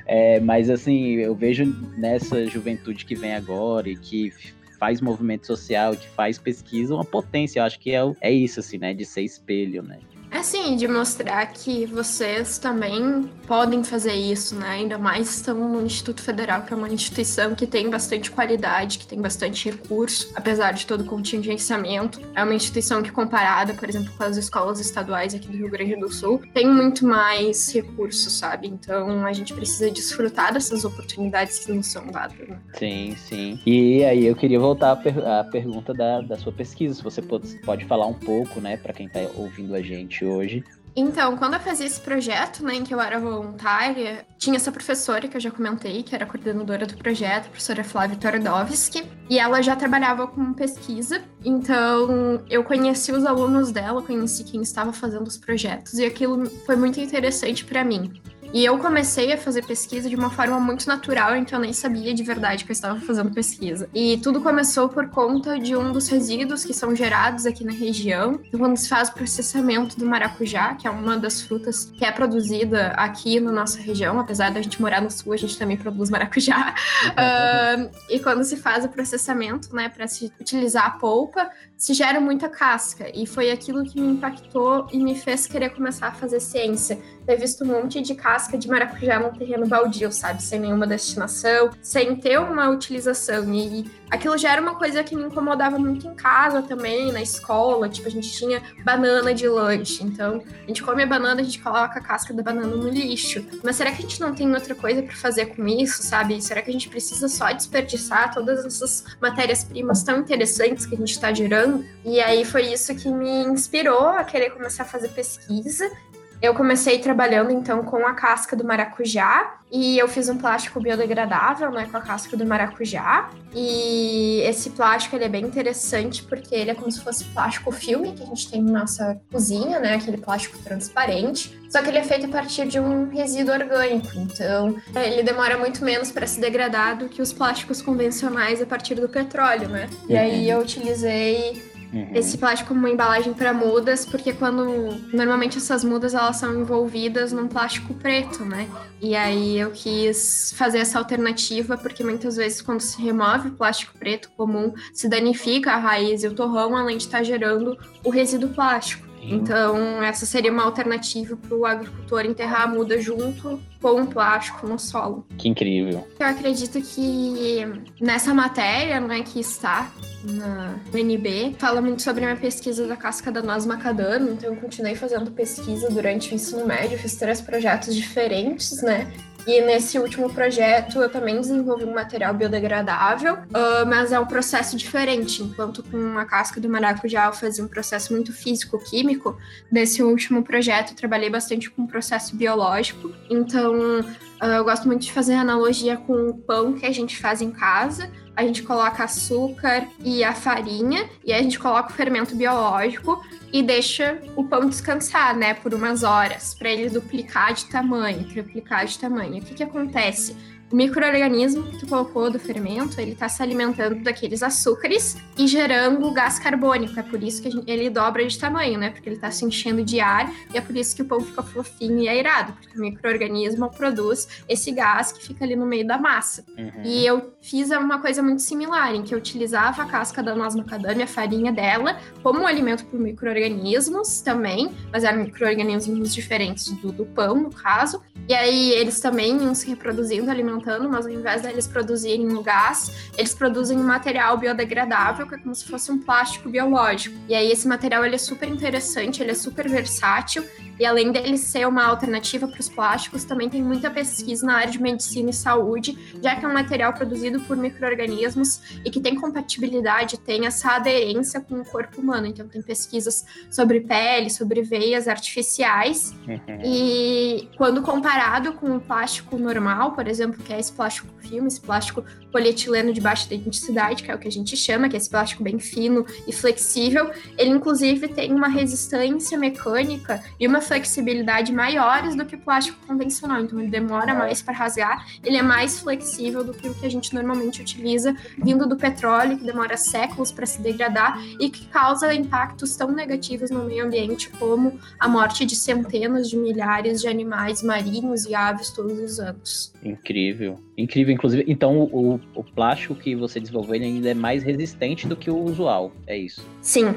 É, 0.06 0.40
mas 0.40 0.70
assim, 0.70 1.16
eu 1.16 1.34
vejo 1.34 1.64
nessa 1.96 2.46
juventude 2.46 3.04
que 3.04 3.14
vem 3.14 3.34
agora 3.34 3.88
e 3.88 3.96
que 3.96 4.32
faz 4.78 5.00
movimento 5.00 5.46
social, 5.46 5.94
que 5.96 6.08
faz 6.08 6.38
pesquisa, 6.38 6.94
uma 6.94 7.04
potência. 7.04 7.60
Eu 7.60 7.64
acho 7.64 7.78
que 7.78 7.94
é, 7.94 8.00
é 8.20 8.30
isso, 8.30 8.60
assim, 8.60 8.78
né? 8.78 8.94
De 8.94 9.04
ser 9.04 9.22
espelho, 9.22 9.82
né? 9.82 9.98
É 10.30 10.42
sim, 10.42 10.76
de 10.76 10.86
mostrar 10.86 11.46
que 11.46 11.86
vocês 11.86 12.58
também 12.58 13.28
podem 13.46 13.82
fazer 13.82 14.12
isso, 14.12 14.54
né? 14.54 14.68
Ainda 14.70 14.98
mais 14.98 15.36
estão 15.36 15.56
no 15.56 15.84
Instituto 15.84 16.22
Federal, 16.22 16.62
que 16.62 16.72
é 16.72 16.76
uma 16.76 16.88
instituição 16.88 17.54
que 17.54 17.66
tem 17.66 17.88
bastante 17.88 18.30
qualidade, 18.30 18.98
que 18.98 19.06
tem 19.06 19.20
bastante 19.20 19.70
recurso, 19.70 20.30
apesar 20.34 20.72
de 20.72 20.86
todo 20.86 21.00
o 21.00 21.04
contingenciamento. 21.04 22.20
É 22.34 22.44
uma 22.44 22.54
instituição 22.54 23.02
que, 23.02 23.10
comparada, 23.10 23.72
por 23.74 23.88
exemplo, 23.88 24.12
com 24.16 24.22
as 24.22 24.36
escolas 24.36 24.78
estaduais 24.80 25.34
aqui 25.34 25.48
do 25.48 25.56
Rio 25.56 25.70
Grande 25.70 25.96
do 25.96 26.12
Sul, 26.12 26.42
tem 26.52 26.68
muito 26.68 27.06
mais 27.06 27.72
recursos, 27.72 28.32
sabe? 28.32 28.68
Então 28.68 29.24
a 29.24 29.32
gente 29.32 29.54
precisa 29.54 29.90
desfrutar 29.90 30.52
dessas 30.52 30.84
oportunidades 30.84 31.58
que 31.60 31.72
nos 31.72 31.86
são 31.86 32.06
dadas. 32.06 32.36
Né? 32.46 32.58
Sim, 32.74 33.16
sim. 33.16 33.60
E 33.64 34.04
aí 34.04 34.26
eu 34.26 34.36
queria 34.36 34.60
voltar 34.60 34.92
à, 34.92 34.96
per 34.96 35.18
à 35.26 35.44
pergunta 35.44 35.94
da, 35.94 36.20
da 36.20 36.36
sua 36.36 36.52
pesquisa, 36.52 36.94
se 36.94 37.02
você 37.02 37.22
pode, 37.22 37.58
pode 37.60 37.84
falar 37.86 38.06
um 38.06 38.14
pouco, 38.14 38.60
né, 38.60 38.76
para 38.76 38.92
quem 38.92 39.06
está 39.06 39.20
ouvindo 39.34 39.74
a 39.74 39.80
gente 39.80 40.17
gente 40.18 40.24
hoje. 40.24 40.64
Então, 40.96 41.36
quando 41.36 41.54
eu 41.54 41.60
fazia 41.60 41.86
esse 41.86 42.00
projeto, 42.00 42.64
né, 42.64 42.74
em 42.74 42.82
que 42.82 42.92
eu 42.92 43.00
era 43.00 43.20
voluntária, 43.20 44.26
tinha 44.36 44.56
essa 44.56 44.72
professora 44.72 45.28
que 45.28 45.36
eu 45.36 45.40
já 45.40 45.48
comentei, 45.48 46.02
que 46.02 46.12
era 46.12 46.26
coordenadora 46.26 46.86
do 46.86 46.96
projeto, 46.96 47.46
a 47.46 47.50
professora 47.50 47.84
Flávia 47.84 48.16
Torodowski, 48.16 49.04
e 49.30 49.38
ela 49.38 49.62
já 49.62 49.76
trabalhava 49.76 50.26
com 50.26 50.52
pesquisa, 50.52 51.22
então 51.44 52.42
eu 52.50 52.64
conheci 52.64 53.12
os 53.12 53.24
alunos 53.24 53.70
dela, 53.70 54.02
conheci 54.02 54.42
quem 54.42 54.60
estava 54.60 54.92
fazendo 54.92 55.28
os 55.28 55.36
projetos, 55.36 55.94
e 55.94 56.04
aquilo 56.04 56.50
foi 56.66 56.74
muito 56.74 56.98
interessante 56.98 57.64
para 57.64 57.84
mim. 57.84 58.20
E 58.52 58.64
eu 58.64 58.78
comecei 58.78 59.32
a 59.32 59.36
fazer 59.36 59.64
pesquisa 59.66 60.08
de 60.08 60.16
uma 60.16 60.30
forma 60.30 60.58
muito 60.58 60.86
natural, 60.86 61.36
então 61.36 61.58
eu 61.58 61.62
nem 61.62 61.72
sabia 61.72 62.14
de 62.14 62.22
verdade 62.22 62.64
que 62.64 62.70
eu 62.70 62.74
estava 62.74 62.98
fazendo 63.00 63.30
pesquisa. 63.30 63.88
E 63.94 64.18
tudo 64.18 64.40
começou 64.40 64.88
por 64.88 65.08
conta 65.10 65.58
de 65.58 65.76
um 65.76 65.92
dos 65.92 66.08
resíduos 66.08 66.64
que 66.64 66.72
são 66.72 66.96
gerados 66.96 67.44
aqui 67.44 67.62
na 67.62 67.72
região. 67.72 68.40
Então, 68.44 68.58
quando 68.58 68.76
se 68.76 68.88
faz 68.88 69.10
o 69.10 69.14
processamento 69.14 69.98
do 69.98 70.06
maracujá, 70.06 70.74
que 70.74 70.86
é 70.88 70.90
uma 70.90 71.18
das 71.18 71.42
frutas 71.42 71.92
que 71.96 72.04
é 72.04 72.10
produzida 72.10 72.88
aqui 72.92 73.38
na 73.38 73.52
nossa 73.52 73.78
região, 73.80 74.18
apesar 74.18 74.50
da 74.50 74.62
gente 74.62 74.80
morar 74.80 75.02
no 75.02 75.10
sul, 75.10 75.34
a 75.34 75.36
gente 75.36 75.58
também 75.58 75.76
produz 75.76 76.08
maracujá. 76.08 76.74
uh, 77.08 77.90
e 78.08 78.18
quando 78.18 78.42
se 78.44 78.56
faz 78.56 78.84
o 78.84 78.88
processamento, 78.88 79.74
né, 79.74 79.88
para 79.90 80.06
se 80.08 80.32
utilizar 80.40 80.86
a 80.86 80.90
polpa, 80.90 81.50
se 81.78 81.94
gera 81.94 82.20
muita 82.20 82.48
casca. 82.48 83.08
E 83.14 83.24
foi 83.24 83.52
aquilo 83.52 83.84
que 83.84 84.00
me 84.00 84.08
impactou 84.08 84.88
e 84.92 84.98
me 84.98 85.14
fez 85.14 85.46
querer 85.46 85.70
começar 85.70 86.08
a 86.08 86.12
fazer 86.12 86.40
ciência. 86.40 86.98
Ter 87.24 87.36
visto 87.36 87.62
um 87.62 87.68
monte 87.68 88.00
de 88.00 88.14
casca 88.14 88.58
de 88.58 88.68
maracujá 88.68 89.20
num 89.20 89.30
terreno 89.30 89.66
baldio, 89.66 90.10
sabe? 90.10 90.42
Sem 90.42 90.58
nenhuma 90.58 90.86
destinação, 90.86 91.70
sem 91.80 92.16
ter 92.16 92.40
uma 92.40 92.68
utilização. 92.68 93.54
E 93.54 93.88
aquilo 94.10 94.36
já 94.36 94.52
era 94.52 94.60
uma 94.60 94.74
coisa 94.74 95.04
que 95.04 95.14
me 95.14 95.22
incomodava 95.22 95.78
muito 95.78 96.08
em 96.08 96.14
casa 96.14 96.62
também, 96.62 97.12
na 97.12 97.22
escola. 97.22 97.88
Tipo, 97.88 98.08
a 98.08 98.10
gente 98.10 98.32
tinha 98.32 98.60
banana 98.82 99.32
de 99.32 99.46
lanche. 99.46 100.02
Então, 100.02 100.42
a 100.64 100.66
gente 100.66 100.82
come 100.82 101.04
a 101.04 101.06
banana, 101.06 101.40
a 101.40 101.44
gente 101.44 101.60
coloca 101.60 101.98
a 101.98 102.02
casca 102.02 102.34
da 102.34 102.42
banana 102.42 102.74
no 102.74 102.88
lixo. 102.88 103.44
Mas 103.62 103.76
será 103.76 103.92
que 103.92 103.98
a 103.98 104.08
gente 104.08 104.20
não 104.20 104.34
tem 104.34 104.52
outra 104.52 104.74
coisa 104.74 105.00
para 105.02 105.14
fazer 105.14 105.46
com 105.46 105.68
isso, 105.68 106.02
sabe? 106.02 106.42
Será 106.42 106.60
que 106.60 106.70
a 106.70 106.72
gente 106.72 106.88
precisa 106.88 107.28
só 107.28 107.52
desperdiçar 107.52 108.34
todas 108.34 108.64
essas 108.64 109.04
matérias-primas 109.20 110.02
tão 110.02 110.18
interessantes 110.18 110.86
que 110.86 110.94
a 110.96 110.98
gente 110.98 111.12
está 111.12 111.32
gerando? 111.32 111.67
E 112.04 112.20
aí 112.20 112.44
foi 112.44 112.72
isso 112.72 112.94
que 112.94 113.10
me 113.10 113.44
inspirou 113.44 114.08
a 114.08 114.24
querer 114.24 114.50
começar 114.50 114.84
a 114.84 114.86
fazer 114.86 115.08
pesquisa 115.08 115.90
eu 116.40 116.54
comecei 116.54 116.98
trabalhando 116.98 117.50
então 117.50 117.82
com 117.82 118.06
a 118.06 118.14
casca 118.14 118.54
do 118.54 118.64
maracujá 118.64 119.58
e 119.70 119.98
eu 119.98 120.08
fiz 120.08 120.28
um 120.28 120.38
plástico 120.38 120.80
biodegradável, 120.80 121.70
né, 121.70 121.86
com 121.90 121.96
a 121.96 122.00
casca 122.00 122.36
do 122.36 122.46
maracujá. 122.46 123.28
E 123.54 124.40
esse 124.46 124.70
plástico 124.70 125.16
ele 125.16 125.24
é 125.24 125.28
bem 125.28 125.44
interessante 125.44 126.22
porque 126.22 126.54
ele 126.54 126.70
é 126.70 126.74
como 126.74 126.90
se 126.90 127.00
fosse 127.00 127.24
plástico 127.24 127.70
filme 127.70 128.12
que 128.12 128.22
a 128.22 128.26
gente 128.26 128.50
tem 128.50 128.62
na 128.62 128.80
nossa 128.80 129.20
cozinha, 129.30 129.78
né, 129.78 129.94
aquele 129.96 130.16
plástico 130.16 130.58
transparente. 130.58 131.58
Só 131.68 131.82
que 131.82 131.88
ele 131.88 131.98
é 131.98 132.02
feito 132.02 132.26
a 132.26 132.30
partir 132.30 132.66
de 132.66 132.80
um 132.80 133.10
resíduo 133.10 133.52
orgânico, 133.52 134.08
então 134.16 134.74
ele 134.94 135.22
demora 135.22 135.58
muito 135.58 135.84
menos 135.84 136.10
para 136.10 136.26
se 136.26 136.40
degradar 136.40 136.96
do 136.96 137.08
que 137.10 137.20
os 137.20 137.30
plásticos 137.30 137.82
convencionais 137.82 138.62
a 138.62 138.66
partir 138.66 138.94
do 138.94 139.08
petróleo, 139.08 139.68
né? 139.68 139.90
E 140.08 140.16
aí 140.16 140.48
eu 140.48 140.60
utilizei 140.60 141.67
Uhum. 141.92 142.10
Esse 142.14 142.36
plástico 142.36 142.68
como 142.68 142.80
uma 142.80 142.90
embalagem 142.90 143.32
para 143.32 143.52
mudas, 143.52 144.04
porque 144.04 144.32
quando 144.32 144.94
normalmente 145.12 145.56
essas 145.56 145.82
mudas 145.82 146.14
elas 146.14 146.36
são 146.36 146.60
envolvidas 146.60 147.32
num 147.32 147.48
plástico 147.48 147.94
preto, 147.94 148.44
né? 148.44 148.68
E 149.00 149.16
aí 149.16 149.58
eu 149.58 149.70
quis 149.70 150.52
fazer 150.56 150.78
essa 150.78 150.98
alternativa 150.98 151.78
porque 151.78 152.04
muitas 152.04 152.36
vezes 152.36 152.60
quando 152.60 152.80
se 152.80 153.00
remove 153.00 153.48
o 153.48 153.52
plástico 153.52 153.96
preto 153.98 154.30
comum, 154.36 154.72
se 154.92 155.08
danifica 155.08 155.72
a 155.72 155.76
raiz 155.76 156.22
e 156.22 156.28
o 156.28 156.34
torrão, 156.34 156.76
além 156.76 156.98
de 156.98 157.04
estar 157.04 157.18
tá 157.18 157.24
gerando 157.24 157.76
o 158.04 158.10
resíduo 158.10 158.50
plástico. 158.50 159.07
Então, 159.22 160.02
essa 160.02 160.24
seria 160.24 160.52
uma 160.52 160.64
alternativa 160.64 161.36
para 161.36 161.56
o 161.56 161.66
agricultor 161.66 162.24
enterrar 162.24 162.62
a 162.62 162.66
muda 162.66 163.00
junto 163.00 163.60
com 163.80 164.02
o 164.02 164.06
plástico 164.06 164.66
no 164.66 164.78
solo. 164.78 165.26
Que 165.36 165.48
incrível. 165.48 166.06
Eu 166.18 166.26
acredito 166.26 166.80
que 166.80 167.60
nessa 168.00 168.34
matéria 168.34 169.00
né, 169.00 169.22
que 169.22 169.40
está 169.40 169.90
na 170.24 170.74
UNB, 170.92 171.54
fala 171.58 171.80
muito 171.80 172.02
sobre 172.02 172.24
a 172.24 172.28
minha 172.28 172.40
pesquisa 172.40 172.86
da 172.86 172.96
casca 172.96 173.30
da 173.30 173.40
noz 173.40 173.64
macadâmia, 173.64 174.32
então 174.32 174.52
eu 174.52 174.60
continuei 174.60 174.94
fazendo 174.94 175.30
pesquisa 175.30 175.88
durante 175.90 176.32
o 176.32 176.34
ensino 176.34 176.66
médio, 176.66 176.98
fiz 176.98 177.16
três 177.16 177.40
projetos 177.40 177.94
diferentes, 177.94 178.82
né? 178.82 179.12
E 179.48 179.62
nesse 179.62 179.98
último 179.98 180.28
projeto 180.28 181.00
eu 181.00 181.08
também 181.08 181.40
desenvolvi 181.40 181.82
um 181.82 181.94
material 181.94 182.34
biodegradável, 182.34 183.32
uh, 183.32 183.86
mas 183.86 184.12
é 184.12 184.20
um 184.20 184.26
processo 184.26 184.76
diferente. 184.76 185.42
Enquanto 185.42 185.82
com 185.82 186.18
a 186.18 186.26
casca 186.26 186.60
do 186.60 186.68
maracujá 186.68 187.24
eu 187.24 187.32
fazia 187.32 187.64
um 187.64 187.66
processo 187.66 188.12
muito 188.12 188.30
físico-químico, 188.30 189.38
nesse 189.72 190.02
último 190.02 190.44
projeto 190.44 190.90
eu 190.90 190.96
trabalhei 190.96 191.30
bastante 191.30 191.70
com 191.70 191.80
um 191.80 191.86
processo 191.86 192.36
biológico. 192.36 193.10
Então 193.30 194.00
uh, 194.00 194.44
eu 194.44 194.64
gosto 194.64 194.86
muito 194.86 195.06
de 195.06 195.12
fazer 195.12 195.32
analogia 195.32 195.96
com 195.96 196.28
o 196.28 196.34
pão 196.34 196.74
que 196.74 196.84
a 196.84 196.92
gente 196.92 197.16
faz 197.16 197.40
em 197.40 197.50
casa 197.50 198.10
a 198.38 198.42
gente 198.44 198.62
coloca 198.62 199.02
açúcar 199.02 199.88
e 199.98 200.22
a 200.22 200.32
farinha, 200.32 201.10
e 201.24 201.32
aí 201.32 201.40
a 201.40 201.42
gente 201.42 201.58
coloca 201.58 201.90
o 201.90 201.92
fermento 201.92 202.36
biológico 202.36 203.20
e 203.52 203.64
deixa 203.64 204.22
o 204.36 204.44
pão 204.44 204.68
descansar, 204.68 205.36
né, 205.36 205.54
por 205.54 205.74
umas 205.74 206.04
horas, 206.04 206.54
para 206.54 206.70
ele 206.70 206.88
duplicar 206.88 207.52
de 207.52 207.64
tamanho, 207.64 208.28
triplicar 208.28 208.86
de 208.86 208.96
tamanho. 208.96 209.38
O 209.38 209.44
que, 209.44 209.56
que 209.56 209.62
acontece? 209.64 210.36
O 210.70 210.76
microorganismo 210.76 211.62
que 211.62 211.78
tu 211.78 211.86
colocou 211.86 212.30
do 212.30 212.38
fermento, 212.38 213.00
ele 213.00 213.12
está 213.12 213.26
se 213.26 213.42
alimentando 213.42 214.02
daqueles 214.02 214.42
açúcares 214.42 215.16
e 215.36 215.46
gerando 215.46 216.10
gás 216.12 216.38
carbônico. 216.38 217.00
É 217.00 217.02
por 217.02 217.22
isso 217.22 217.40
que 217.40 217.50
gente, 217.50 217.70
ele 217.70 217.88
dobra 217.88 218.26
de 218.26 218.38
tamanho, 218.38 218.78
né? 218.78 218.90
Porque 218.90 219.08
ele 219.08 219.16
está 219.16 219.30
se 219.30 219.46
enchendo 219.46 219.82
de 219.82 219.98
ar 219.98 220.30
e 220.52 220.58
é 220.58 220.60
por 220.60 220.76
isso 220.76 220.94
que 220.94 221.00
o 221.00 221.06
pão 221.06 221.20
fica 221.20 221.42
fofinho 221.42 222.00
e 222.00 222.08
airado, 222.08 222.52
porque 222.52 222.78
o 222.78 222.82
microorganismo 222.82 223.70
produz 223.70 224.28
esse 224.46 224.70
gás 224.70 225.10
que 225.10 225.26
fica 225.26 225.42
ali 225.42 225.56
no 225.56 225.64
meio 225.64 225.86
da 225.86 225.96
massa. 225.96 226.44
Uhum. 226.58 226.82
E 226.84 227.06
eu 227.06 227.32
fiz 227.40 227.70
uma 227.70 227.98
coisa 227.98 228.22
muito 228.22 228.42
similar, 228.42 228.94
em 228.94 229.02
que 229.02 229.14
eu 229.14 229.18
utilizava 229.18 229.82
a 229.82 229.86
casca 229.86 230.22
da 230.22 230.34
noz 230.34 230.54
macadâmia, 230.54 231.04
a 231.04 231.08
farinha 231.08 231.50
dela, 231.50 231.98
como 232.22 232.40
um 232.40 232.46
alimento 232.46 232.84
para 232.84 232.98
microorganismos 232.98 234.20
também, 234.20 234.70
mas 234.92 235.02
eram 235.02 235.22
microorganismos 235.24 236.14
diferentes 236.14 236.70
do, 236.72 236.92
do 236.92 237.06
pão, 237.06 237.36
no 237.36 237.50
caso. 237.50 238.02
E 238.28 238.34
aí 238.34 238.72
eles 238.72 239.00
também 239.00 239.42
iam 239.42 239.54
se 239.54 239.66
reproduzindo, 239.66 240.30
alimentando 240.30 240.57
mas 240.88 241.06
ao 241.06 241.12
invés 241.12 241.42
deles 241.42 241.66
produzirem 241.66 242.32
o 242.32 242.42
gás, 242.42 243.10
eles 243.16 243.34
produzem 243.34 243.78
um 243.78 243.82
material 243.82 244.36
biodegradável, 244.36 245.26
que 245.26 245.34
é 245.34 245.38
como 245.38 245.54
se 245.54 245.64
fosse 245.64 245.90
um 245.90 245.98
plástico 245.98 246.48
biológico. 246.48 247.16
E 247.28 247.34
aí 247.34 247.50
esse 247.50 247.66
material 247.66 248.04
ele 248.04 248.14
é 248.14 248.18
super 248.18 248.48
interessante, 248.48 249.22
ele 249.22 249.30
é 249.30 249.34
super 249.34 249.68
versátil 249.68 250.44
e 250.78 250.86
além 250.86 251.12
dele 251.12 251.36
ser 251.36 251.66
uma 251.66 251.84
alternativa 251.84 252.46
para 252.46 252.60
os 252.60 252.68
plásticos, 252.68 253.24
também 253.24 253.48
tem 253.48 253.62
muita 253.62 253.90
pesquisa 253.90 254.46
na 254.46 254.56
área 254.56 254.70
de 254.70 254.80
medicina 254.80 255.30
e 255.30 255.32
saúde, 255.32 255.98
já 256.22 256.36
que 256.36 256.44
é 256.44 256.48
um 256.48 256.54
material 256.54 256.92
produzido 256.92 257.40
por 257.40 257.56
micro-organismos 257.56 258.80
e 258.84 258.90
que 258.90 259.00
tem 259.00 259.14
compatibilidade, 259.14 260.18
tem 260.18 260.46
essa 260.46 260.72
aderência 260.72 261.40
com 261.40 261.60
o 261.60 261.64
corpo 261.64 262.00
humano. 262.00 262.26
Então, 262.26 262.46
tem 262.46 262.62
pesquisas 262.62 263.24
sobre 263.50 263.80
pele, 263.80 264.30
sobre 264.30 264.62
veias 264.62 265.08
artificiais. 265.08 266.14
Uhum. 266.26 266.60
E 266.64 267.48
quando 267.56 267.82
comparado 267.82 268.52
com 268.54 268.76
o 268.76 268.80
plástico 268.80 269.36
normal, 269.36 269.92
por 269.92 270.06
exemplo, 270.06 270.42
que 270.42 270.52
é 270.52 270.60
esse 270.60 270.72
plástico 270.72 271.08
filme, 271.20 271.48
esse 271.48 271.60
plástico 271.60 272.04
polietileno 272.30 272.92
de 272.92 273.00
baixa 273.00 273.28
densidade, 273.28 274.02
que 274.02 274.10
é 274.10 274.14
o 274.14 274.18
que 274.18 274.28
a 274.28 274.30
gente 274.30 274.56
chama, 274.56 274.88
que 274.88 274.96
é 274.96 274.98
esse 274.98 275.08
plástico 275.08 275.42
bem 275.42 275.58
fino 275.58 276.04
e 276.26 276.32
flexível, 276.32 277.10
ele 277.36 277.50
inclusive 277.50 278.08
tem 278.08 278.32
uma 278.32 278.48
resistência 278.48 279.38
mecânica 279.38 280.22
e 280.38 280.46
uma 280.46 280.60
flexibilidade 280.60 281.52
maiores 281.52 282.14
do 282.14 282.24
que 282.24 282.36
o 282.36 282.38
plástico 282.38 282.78
convencional. 282.86 283.40
Então 283.40 283.58
ele 283.58 283.70
demora 283.70 284.14
mais 284.14 284.42
para 284.42 284.54
rasgar, 284.54 285.06
ele 285.24 285.36
é 285.36 285.42
mais 285.42 285.80
flexível 285.80 286.44
do 286.44 286.52
que 286.52 286.68
o 286.68 286.74
que 286.74 286.86
a 286.86 286.90
gente 286.90 287.14
normalmente 287.14 287.60
utiliza 287.60 288.14
vindo 288.36 288.66
do 288.66 288.76
petróleo, 288.76 289.38
que 289.38 289.44
demora 289.44 289.76
séculos 289.76 290.32
para 290.32 290.46
se 290.46 290.60
degradar 290.60 291.22
e 291.40 291.50
que 291.50 291.66
causa 291.66 292.12
impactos 292.14 292.76
tão 292.76 292.92
negativos 292.92 293.50
no 293.50 293.64
meio 293.64 293.86
ambiente 293.86 294.30
como 294.30 294.78
a 294.98 295.08
morte 295.08 295.44
de 295.44 295.56
centenas 295.56 296.28
de 296.28 296.36
milhares 296.36 297.00
de 297.00 297.08
animais 297.08 297.62
marinhos 297.62 298.24
e 298.24 298.34
aves 298.34 298.70
todos 298.70 298.98
os 298.98 299.20
anos. 299.20 299.72
Incrível. 299.82 300.67
Incrível, 300.78 301.12
inclusive. 301.12 301.44
Então, 301.48 301.82
o, 301.92 302.20
o 302.36 302.44
plástico 302.44 302.94
que 302.94 303.16
você 303.16 303.40
desenvolveu 303.40 303.74
ainda 303.74 304.10
é 304.10 304.14
mais 304.14 304.44
resistente 304.44 305.08
do 305.08 305.16
que 305.16 305.28
o 305.28 305.36
usual, 305.36 305.90
é 306.06 306.16
isso? 306.16 306.46
Sim, 306.62 306.94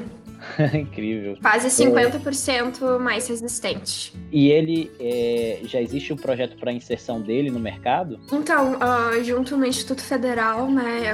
Incrível. 0.74 1.36
Quase 1.40 1.68
50% 1.68 2.96
é... 2.96 2.98
mais 2.98 3.28
resistente. 3.28 4.12
E 4.30 4.48
ele 4.48 4.90
é... 4.98 5.60
já 5.64 5.80
existe 5.80 6.12
um 6.12 6.16
projeto 6.16 6.56
para 6.56 6.72
inserção 6.72 7.20
dele 7.20 7.50
no 7.50 7.60
mercado? 7.60 8.18
Então, 8.32 8.74
uh, 8.74 9.22
junto 9.24 9.56
no 9.56 9.64
Instituto 9.64 10.02
Federal, 10.02 10.70
né, 10.70 11.12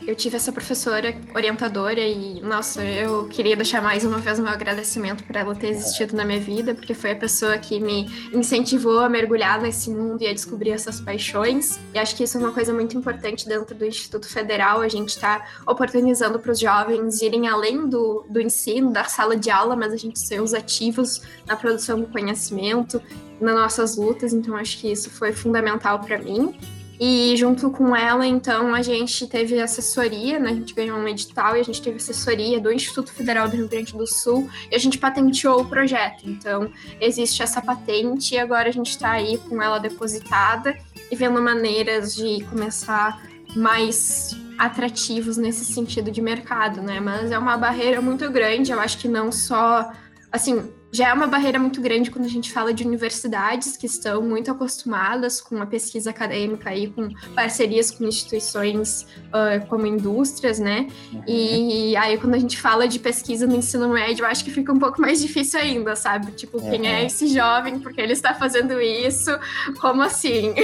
eu, 0.00 0.08
eu, 0.08 0.14
tive 0.14 0.36
essa 0.36 0.52
professora 0.52 1.14
orientadora 1.34 2.00
e, 2.00 2.40
nossa, 2.40 2.84
eu 2.84 3.28
queria 3.28 3.56
deixar 3.56 3.82
mais 3.82 4.04
uma 4.04 4.18
vez 4.18 4.38
meu 4.38 4.48
agradecimento 4.48 5.24
por 5.24 5.36
ela 5.36 5.54
ter 5.54 5.68
existido 5.68 6.14
é. 6.14 6.16
na 6.16 6.24
minha 6.24 6.40
vida, 6.40 6.74
porque 6.74 6.94
foi 6.94 7.12
a 7.12 7.16
pessoa 7.16 7.56
que 7.58 7.80
me 7.80 8.08
incentivou 8.32 9.00
a 9.00 9.08
mergulhar 9.08 9.60
nesse 9.60 9.90
mundo 9.90 10.22
e 10.22 10.26
a 10.26 10.32
descobrir 10.32 10.70
essas 10.70 11.00
paixões. 11.00 11.78
E 11.94 11.98
acho 11.98 12.14
que 12.16 12.24
isso 12.24 12.36
é 12.36 12.40
uma 12.40 12.52
coisa 12.52 12.72
muito 12.72 12.96
importante 12.96 13.48
dentro 13.48 13.74
do 13.74 13.84
Instituto 13.84 14.28
Federal, 14.28 14.80
a 14.80 14.88
gente 14.88 15.10
está 15.10 15.46
oportunizando 15.66 16.38
para 16.38 16.52
os 16.52 16.58
jovens 16.58 17.22
irem 17.22 17.48
além 17.48 17.88
do, 17.88 18.24
do 18.28 18.40
ensino 18.40 18.65
ensino, 18.66 18.90
da 18.92 19.04
sala 19.04 19.36
de 19.36 19.50
aula, 19.50 19.76
mas 19.76 19.92
a 19.92 19.96
gente 19.96 20.18
ser 20.18 20.40
os 20.42 20.52
ativos 20.52 21.22
na 21.46 21.56
produção 21.56 22.00
do 22.00 22.06
conhecimento, 22.06 23.00
nas 23.40 23.54
nossas 23.54 23.96
lutas, 23.96 24.32
então 24.32 24.56
acho 24.56 24.78
que 24.78 24.90
isso 24.90 25.10
foi 25.10 25.32
fundamental 25.32 26.00
para 26.00 26.18
mim. 26.18 26.54
E 26.98 27.36
junto 27.36 27.70
com 27.70 27.94
ela, 27.94 28.26
então, 28.26 28.74
a 28.74 28.80
gente 28.80 29.26
teve 29.26 29.60
assessoria, 29.60 30.38
né? 30.38 30.50
A 30.50 30.54
gente 30.54 30.72
ganhou 30.72 30.98
um 30.98 31.06
edital 31.06 31.54
e 31.54 31.60
a 31.60 31.62
gente 31.62 31.82
teve 31.82 31.96
assessoria 31.96 32.58
do 32.58 32.72
Instituto 32.72 33.12
Federal 33.12 33.48
do 33.48 33.56
Rio 33.56 33.68
Grande 33.68 33.92
do 33.92 34.06
Sul 34.06 34.48
e 34.70 34.74
a 34.74 34.78
gente 34.78 34.96
patenteou 34.96 35.60
o 35.60 35.68
projeto. 35.68 36.22
Então, 36.24 36.70
existe 36.98 37.42
essa 37.42 37.60
patente 37.60 38.34
e 38.34 38.38
agora 38.38 38.70
a 38.70 38.72
gente 38.72 38.88
está 38.88 39.10
aí 39.10 39.36
com 39.36 39.60
ela 39.60 39.78
depositada 39.78 40.74
e 41.10 41.14
vendo 41.14 41.40
maneiras 41.42 42.16
de 42.16 42.42
começar 42.44 43.22
mais 43.54 44.34
atrativos 44.58 45.36
nesse 45.36 45.64
sentido 45.64 46.10
de 46.10 46.20
mercado, 46.20 46.82
né? 46.82 47.00
Mas 47.00 47.30
é 47.30 47.38
uma 47.38 47.56
barreira 47.56 48.00
muito 48.00 48.30
grande, 48.30 48.72
eu 48.72 48.80
acho 48.80 48.98
que 48.98 49.08
não 49.08 49.30
só 49.32 49.90
assim, 50.32 50.70
já 50.96 51.10
é 51.10 51.12
uma 51.12 51.26
barreira 51.26 51.58
muito 51.58 51.78
grande 51.82 52.10
quando 52.10 52.24
a 52.24 52.28
gente 52.28 52.50
fala 52.50 52.72
de 52.72 52.82
universidades 52.82 53.76
que 53.76 53.84
estão 53.84 54.22
muito 54.22 54.50
acostumadas 54.50 55.42
com 55.42 55.60
a 55.60 55.66
pesquisa 55.66 56.08
acadêmica 56.08 56.74
e 56.74 56.86
com 56.86 57.10
parcerias 57.34 57.90
com 57.90 58.04
instituições 58.04 59.02
uh, 59.28 59.66
como 59.66 59.86
indústrias, 59.86 60.58
né? 60.58 60.86
Uhum. 61.12 61.22
E 61.26 61.96
aí 61.96 62.16
quando 62.16 62.34
a 62.34 62.38
gente 62.38 62.58
fala 62.58 62.88
de 62.88 62.98
pesquisa 62.98 63.46
no 63.46 63.54
ensino 63.54 63.90
médio, 63.90 64.24
eu 64.24 64.26
acho 64.26 64.42
que 64.42 64.50
fica 64.50 64.72
um 64.72 64.78
pouco 64.78 64.98
mais 64.98 65.20
difícil 65.20 65.60
ainda, 65.60 65.94
sabe? 65.94 66.32
Tipo, 66.32 66.58
uhum. 66.58 66.70
quem 66.70 66.88
é 66.88 67.04
esse 67.04 67.26
jovem? 67.26 67.78
Por 67.78 67.92
que 67.92 68.00
ele 68.00 68.14
está 68.14 68.32
fazendo 68.32 68.80
isso? 68.80 69.30
Como 69.78 70.00
assim? 70.00 70.54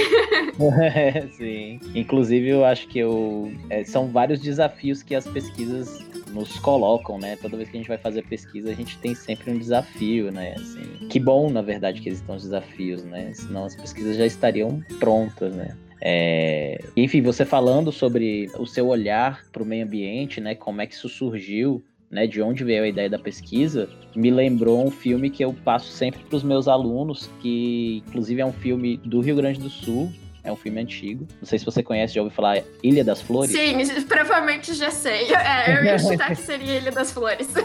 sim. 1.37 1.79
Inclusive, 1.93 2.49
eu 2.49 2.65
acho 2.65 2.87
que 2.87 2.97
eu, 2.97 3.53
é, 3.69 3.83
são 3.83 4.07
vários 4.07 4.39
desafios 4.39 5.03
que 5.03 5.13
as 5.13 5.27
pesquisas 5.27 5.99
nos 6.33 6.57
colocam, 6.59 7.17
né? 7.17 7.37
Toda 7.37 7.55
vez 7.55 7.69
que 7.69 7.77
a 7.77 7.79
gente 7.79 7.87
vai 7.87 7.97
fazer 7.97 8.23
pesquisa, 8.23 8.71
a 8.71 8.73
gente 8.73 8.97
tem 8.97 9.13
sempre 9.13 9.51
um 9.51 9.57
desafio, 9.57 10.31
né? 10.31 10.55
Assim, 10.57 11.07
que 11.09 11.19
bom, 11.19 11.49
na 11.49 11.61
verdade, 11.61 12.01
que 12.01 12.09
existam 12.09 12.33
os 12.33 12.43
desafios, 12.43 13.03
né? 13.03 13.31
Senão 13.33 13.65
as 13.65 13.75
pesquisas 13.75 14.17
já 14.17 14.25
estariam 14.25 14.81
prontas, 14.99 15.55
né? 15.55 15.77
É... 16.01 16.83
Enfim, 16.97 17.21
você 17.21 17.45
falando 17.45 17.91
sobre 17.91 18.51
o 18.57 18.65
seu 18.65 18.87
olhar 18.87 19.43
para 19.51 19.63
o 19.63 19.65
meio 19.65 19.85
ambiente, 19.85 20.41
né? 20.41 20.55
Como 20.55 20.81
é 20.81 20.87
que 20.87 20.95
isso 20.95 21.07
surgiu, 21.07 21.83
né? 22.09 22.27
De 22.27 22.41
onde 22.41 22.63
veio 22.63 22.83
a 22.83 22.87
ideia 22.87 23.09
da 23.09 23.19
pesquisa, 23.19 23.89
me 24.15 24.29
lembrou 24.29 24.85
um 24.85 24.91
filme 24.91 25.29
que 25.29 25.43
eu 25.43 25.53
passo 25.53 25.91
sempre 25.91 26.23
para 26.23 26.35
os 26.35 26.43
meus 26.43 26.67
alunos, 26.67 27.29
que 27.41 28.03
inclusive 28.07 28.41
é 28.41 28.45
um 28.45 28.53
filme 28.53 28.97
do 28.97 29.21
Rio 29.21 29.35
Grande 29.35 29.59
do 29.59 29.69
Sul, 29.69 30.11
é 30.43 30.51
um 30.51 30.55
filme 30.55 30.81
antigo. 30.81 31.25
Não 31.41 31.47
sei 31.47 31.57
se 31.57 31.65
você 31.65 31.81
conhece, 31.81 32.13
já 32.13 32.21
ouviu 32.21 32.35
falar 32.35 32.61
Ilha 32.83 33.03
das 33.03 33.21
Flores? 33.21 33.51
Sim, 33.51 33.77
provavelmente 34.07 34.73
já 34.73 34.91
sei. 34.91 35.33
É, 35.33 35.77
eu 35.77 35.83
ia 35.85 35.97
chutar 35.97 36.29
que 36.29 36.41
seria 36.41 36.77
Ilha 36.77 36.91
das 36.91 37.11
Flores. 37.11 37.49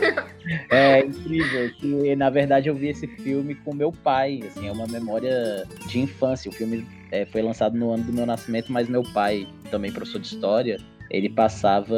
É 0.71 1.01
incrível. 1.01 1.71
Que, 1.75 2.17
na 2.17 2.31
verdade, 2.31 2.69
eu 2.69 2.75
vi 2.75 2.89
esse 2.89 3.07
filme 3.07 3.55
com 3.55 3.75
meu 3.75 3.93
pai. 3.93 4.41
Assim, 4.47 4.67
é 4.67 4.73
uma 4.73 4.87
memória 4.87 5.67
de 5.87 5.99
infância. 5.99 6.49
O 6.49 6.53
filme 6.53 6.87
é, 7.11 7.27
foi 7.27 7.43
lançado 7.43 7.77
no 7.77 7.91
ano 7.91 8.05
do 8.05 8.13
meu 8.13 8.25
nascimento, 8.25 8.73
mas 8.73 8.89
meu 8.89 9.03
pai, 9.13 9.47
também 9.71 9.93
professor 9.93 10.21
de 10.21 10.29
história, 10.29 10.79
ele 11.11 11.29
passava 11.29 11.97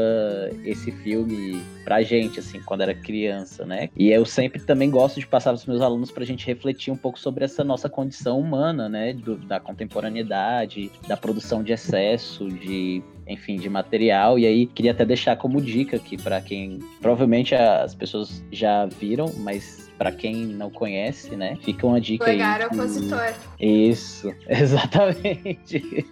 esse 0.65 0.91
filme 0.91 1.63
pra 1.90 2.02
gente, 2.02 2.38
assim, 2.38 2.61
quando 2.61 2.82
era 2.82 2.94
criança, 2.94 3.66
né? 3.66 3.88
E 3.97 4.12
eu 4.12 4.25
sempre 4.25 4.61
também 4.61 4.88
gosto 4.88 5.18
de 5.18 5.26
passar 5.26 5.50
pros 5.50 5.66
meus 5.66 5.80
alunos 5.80 6.12
pra 6.12 6.25
gente 6.25 6.47
refletir 6.47 6.92
um 6.92 6.97
pouco 6.97 7.18
sobre 7.18 7.44
essa 7.44 7.64
nossa 7.64 7.88
condição 7.88 8.38
humana, 8.38 8.88
né? 8.88 9.12
Do, 9.12 9.35
da 9.37 9.59
contemporaneidade, 9.59 10.88
da 11.09 11.16
produção 11.16 11.64
de 11.64 11.73
excesso, 11.73 12.49
de 12.49 13.02
enfim, 13.26 13.56
de 13.56 13.68
material. 13.68 14.38
E 14.38 14.47
aí 14.47 14.66
queria 14.66 14.92
até 14.92 15.04
deixar 15.04 15.37
como 15.37 15.61
dica 15.61 15.97
aqui 15.97 16.16
para 16.16 16.40
quem 16.40 16.78
provavelmente 17.00 17.56
as 17.56 17.94
pessoas 17.94 18.44
já 18.52 18.87
viram, 18.87 19.32
mas 19.38 19.90
para 20.00 20.11
quem 20.11 20.47
não 20.47 20.70
conhece, 20.70 21.37
né? 21.37 21.59
Fica 21.62 21.87
uma 21.87 22.00
dica 22.00 22.25
Polegar 22.25 22.61
aí. 22.61 22.66
opositor. 22.66 23.35
Isso, 23.61 24.35
exatamente. 24.49 26.06